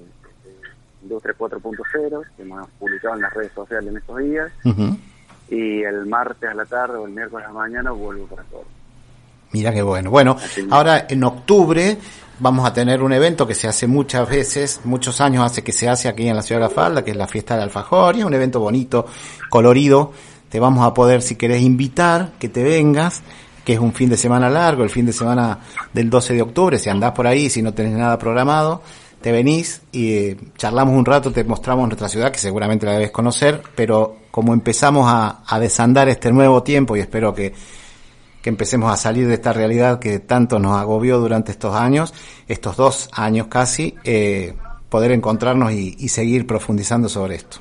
Industria 1.04 1.36
4.0, 1.38 2.26
que 2.36 2.42
hemos 2.42 2.68
publicado 2.80 3.16
en 3.16 3.22
las 3.22 3.34
redes 3.34 3.52
sociales 3.54 3.90
en 3.90 3.98
estos 3.98 4.18
días, 4.18 4.52
y 5.50 5.84
el 5.84 6.06
martes 6.08 6.50
a 6.50 6.54
la 6.54 6.66
tarde 6.66 6.98
o 6.98 7.06
el 7.06 7.14
miércoles 7.14 7.46
a 7.46 7.50
la 7.50 7.60
mañana 7.60 7.92
vuelvo 7.92 8.26
para 8.26 8.44
todo. 8.44 8.66
Mira 9.52 9.74
qué 9.74 9.82
bueno. 9.82 10.12
Bueno, 10.12 10.38
ahora 10.70 11.06
en 11.10 11.24
octubre 11.24 11.98
vamos 12.40 12.68
a 12.68 12.74
tener 12.74 13.02
un 13.02 13.14
evento 13.14 13.48
que 13.48 13.56
se 13.56 13.68
hace 13.68 13.88
muchas 13.88 14.30
veces, 14.30 14.82
muchos 14.84 15.22
años 15.22 15.44
hace 15.44 15.64
que 15.64 15.72
se 15.72 15.90
hace 15.90 16.08
aquí 16.08 16.28
en 16.28 16.36
la 16.36 16.44
ciudad 16.44 16.62
de 16.62 16.68
La 16.68 16.74
Falda, 16.74 17.04
que 17.04 17.12
es 17.12 17.18
la 17.18 17.28
fiesta 17.28 17.56
de 17.56 17.64
Alfajor, 17.64 18.16
y 18.16 18.20
es 18.20 18.26
un 18.26 18.34
evento 18.34 18.60
bonito, 18.60 19.06
colorido. 19.50 20.12
Te 20.50 20.60
vamos 20.60 20.86
a 20.86 20.94
poder, 20.94 21.22
si 21.22 21.36
querés, 21.36 21.62
invitar, 21.62 22.32
que 22.40 22.50
te 22.50 22.64
vengas, 22.64 23.22
que 23.66 23.74
es 23.74 23.80
un 23.80 23.94
fin 23.94 24.10
de 24.10 24.18
semana 24.18 24.50
largo, 24.50 24.84
el 24.84 24.90
fin 24.90 25.06
de 25.06 25.14
semana 25.14 25.60
del 25.92 26.10
12 26.10 26.36
de 26.36 26.42
octubre, 26.42 26.80
si 26.80 26.90
andás 26.90 27.12
por 27.12 27.28
ahí, 27.28 27.50
si 27.50 27.62
no 27.62 27.74
tenés 27.74 27.94
nada 27.94 28.18
programado, 28.18 28.82
te 29.22 29.32
venís 29.32 29.82
y 29.92 30.14
eh, 30.14 30.38
charlamos 30.58 30.96
un 30.96 31.04
rato, 31.04 31.32
te 31.32 31.44
mostramos 31.44 31.88
nuestra 31.88 32.08
ciudad, 32.08 32.32
que 32.32 32.40
seguramente 32.40 32.86
la 32.86 32.94
debes 32.94 33.12
conocer, 33.12 33.62
pero 33.76 34.18
como 34.32 34.54
empezamos 34.54 35.06
a, 35.10 35.42
a 35.46 35.60
desandar 35.60 36.08
este 36.08 36.32
nuevo 36.32 36.64
tiempo, 36.64 36.96
y 36.96 37.02
espero 37.02 37.34
que 37.34 37.54
que 38.48 38.50
empecemos 38.50 38.94
a 38.94 38.96
salir 38.96 39.28
de 39.28 39.34
esta 39.34 39.52
realidad 39.52 40.00
que 40.00 40.20
tanto 40.20 40.58
nos 40.58 40.78
agobió 40.78 41.20
durante 41.20 41.52
estos 41.52 41.76
años, 41.76 42.14
estos 42.48 42.78
dos 42.78 43.10
años 43.12 43.48
casi, 43.48 43.94
eh, 44.06 44.56
poder 44.90 45.12
encontrarnos 45.12 45.74
y, 45.74 46.08
seguir 46.08 46.48
profundizando 46.48 47.10
sobre 47.10 47.36
esto. 47.36 47.58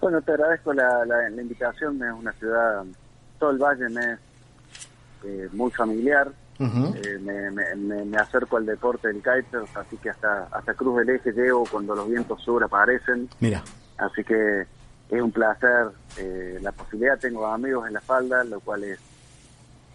Bueno, 0.00 0.22
te 0.22 0.32
agradezco 0.32 0.72
la, 0.72 1.28
invitación, 1.38 2.02
es 2.02 2.12
una 2.14 2.32
ciudad, 2.32 2.82
todo 3.38 3.50
el 3.50 3.58
valle 3.58 3.90
me 3.90 4.12
es 4.12 4.18
eh, 5.26 5.48
muy 5.52 5.70
familiar, 5.70 6.32
eh, 6.58 7.18
me, 7.20 8.16
acerco 8.16 8.56
al 8.56 8.64
deporte 8.64 9.08
del 9.08 9.18
kitesurf, 9.18 9.76
así 9.76 9.98
que 9.98 10.08
hasta, 10.08 10.44
hasta 10.50 10.72
Cruz 10.72 10.96
del 10.96 11.10
Eje 11.10 11.30
llego 11.32 11.64
cuando 11.70 11.94
los 11.94 12.08
vientos 12.08 12.40
sur 12.40 12.64
aparecen. 12.64 13.28
Mira. 13.38 13.62
Así 13.98 14.24
que 14.24 14.62
es 15.10 15.20
un 15.20 15.30
placer 15.30 15.88
la 16.62 16.72
posibilidad, 16.72 17.18
tengo 17.18 17.46
amigos 17.46 17.86
en 17.86 17.92
la 17.92 18.00
falda, 18.00 18.44
lo 18.44 18.58
cual 18.58 18.84
es 18.84 19.11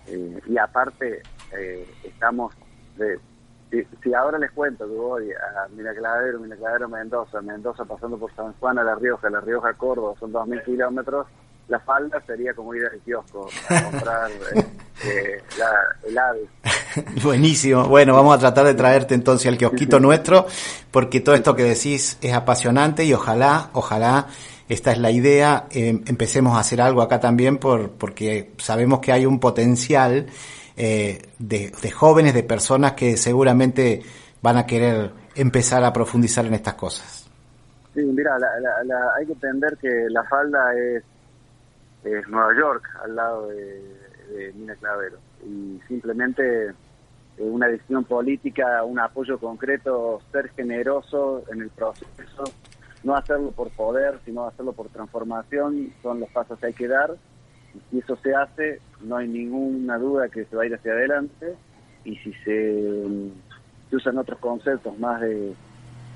eh, 0.08 0.42
y 0.48 0.58
aparte, 0.58 1.22
eh, 1.58 1.88
estamos, 2.04 2.54
de, 2.98 3.20
si, 3.70 4.14
ahora 4.14 4.38
les 4.38 4.52
cuento 4.52 4.88
que 4.88 4.94
voy 4.96 5.32
a 5.32 5.68
Miracladero, 5.70 6.40
Miracladero, 6.40 6.90
Mendoza, 6.90 7.42
Mendoza 7.42 7.86
pasando 7.86 8.18
por 8.18 8.34
San 8.36 8.54
Juan 8.54 8.80
a 8.80 8.84
La 8.84 8.96
Rioja, 8.96 9.30
La 9.30 9.42
Rioja, 9.42 9.74
Córdoba, 9.74 10.14
son 10.20 10.32
2.000 10.32 10.64
kilómetros, 10.64 11.28
la 11.68 11.80
falda 11.80 12.22
sería 12.26 12.54
como 12.54 12.74
ir 12.74 12.86
al 12.86 13.00
kiosco 13.00 13.50
a 13.70 13.84
comprar 13.84 14.32
eh, 15.04 15.44
el 16.08 16.18
ave. 16.18 16.48
Buenísimo. 17.24 17.86
Bueno, 17.86 18.16
vamos 18.16 18.36
a 18.36 18.40
tratar 18.40 18.66
de 18.66 18.74
traerte 18.74 19.16
entonces 19.16 19.48
al 19.48 19.58
kiosquito 19.58 20.00
nuestro, 20.00 20.48
porque 20.92 21.20
todo 21.20 21.36
esto 21.36 21.56
que 21.56 21.64
decís 21.64 22.18
es 22.22 22.34
apasionante 22.34 23.04
y 23.04 23.14
ojalá, 23.14 23.70
ojalá 23.74 24.28
esta 24.70 24.92
es 24.92 24.98
la 24.98 25.12
idea, 25.12 25.68
eh, 25.72 26.02
empecemos 26.06 26.58
a 26.58 26.60
hacer 26.60 26.82
algo 26.82 27.02
acá 27.02 27.20
también 27.20 27.58
por, 27.58 27.92
porque 27.92 28.52
sabemos 28.58 29.00
que 29.00 29.14
hay 29.14 29.26
un 29.26 29.40
potencial 29.40 30.28
eh, 30.76 31.22
de, 31.40 31.92
jóvenes, 31.92 32.34
de 32.34 32.44
personas 32.44 32.94
que 32.94 33.16
seguramente 33.16 34.02
van 34.42 34.58
a 34.58 34.66
querer 34.66 35.12
empezar 35.36 35.84
a 35.84 35.94
profundizar 35.94 36.46
en 36.46 36.54
estas 36.54 36.74
cosas. 36.74 37.30
Sí, 37.94 38.02
mira, 38.04 38.38
hay 39.18 39.26
que 39.26 39.34
entender 39.34 39.78
que 39.78 40.08
la 40.10 40.24
falda 40.26 40.74
es, 40.76 41.04
es 42.04 42.28
Nueva 42.28 42.54
York, 42.56 42.84
al 43.04 43.16
lado 43.16 43.48
de, 43.48 43.82
de 44.32 44.54
Mina 44.54 44.76
Clavero, 44.76 45.18
y 45.46 45.80
simplemente 45.88 46.74
una 47.40 47.68
decisión 47.68 48.04
política, 48.04 48.84
un 48.84 49.00
apoyo 49.00 49.40
concreto, 49.40 50.22
ser 50.32 50.50
generoso 50.50 51.44
en 51.52 51.62
el 51.62 51.70
proceso 51.70 52.44
no 53.04 53.16
hacerlo 53.16 53.52
por 53.52 53.70
poder, 53.72 54.20
sino 54.26 54.46
hacerlo 54.46 54.74
por 54.74 54.90
transformación, 54.90 55.94
son 56.02 56.20
los 56.20 56.30
pasos 56.30 56.60
que 56.60 56.68
hay 56.68 56.74
que 56.74 56.88
dar. 56.88 57.16
Y 57.74 57.80
si 57.92 58.00
eso 58.00 58.18
se 58.18 58.34
hace, 58.34 58.80
no 59.02 59.18
hay 59.18 59.28
ninguna 59.28 59.98
duda 59.98 60.30
que 60.30 60.46
se 60.46 60.56
va 60.56 60.64
a 60.64 60.66
ir 60.66 60.76
hacia 60.76 60.92
adelante. 60.92 61.56
Y 62.06 62.16
si 62.18 62.34
se, 62.44 63.32
usan 63.92 64.18
otros 64.18 64.40
conceptos 64.40 64.98
más 65.00 65.22
de 65.22 65.54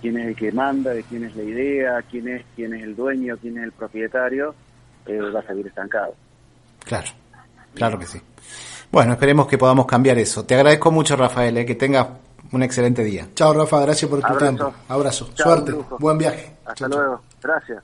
quién 0.02 0.18
es 0.18 0.28
el 0.28 0.36
que 0.36 0.52
manda, 0.52 0.92
de 0.92 1.04
quién 1.04 1.24
es 1.26 1.36
la 1.36 1.44
idea, 1.44 2.02
quién 2.10 2.28
es, 2.28 2.46
quién 2.56 2.74
es 2.74 2.84
el 2.84 2.96
dueño, 2.96 3.38
quién 3.38 3.58
es 3.58 3.64
el 3.66 3.72
propietario, 3.72 4.56
eh, 5.06 5.20
va 5.20 5.40
a 5.40 5.48
seguir 5.48 5.68
estancado. 5.68 6.16
Claro, 6.86 7.08
claro 7.76 8.00
que 8.00 8.06
sí. 8.06 8.20
Bueno, 8.92 9.14
esperemos 9.14 9.48
que 9.48 9.58
podamos 9.58 9.86
cambiar 9.86 10.18
eso. 10.18 10.46
Te 10.46 10.56
agradezco 10.56 10.92
mucho, 10.92 11.16
Rafael, 11.16 11.58
eh, 11.58 11.66
que 11.66 11.76
tengas 11.76 12.08
un 12.52 12.64
excelente 12.64 13.04
día. 13.04 13.28
Chao, 13.34 13.54
Rafa, 13.54 13.80
gracias 13.82 14.10
por 14.10 14.22
tu 14.22 14.38
tiempo. 14.38 14.74
Abrazo, 14.88 15.30
suerte, 15.34 15.74
buen 16.00 16.18
viaje. 16.18 16.58
Hasta 16.66 16.88
luego, 16.88 17.22
gracias. 17.42 17.84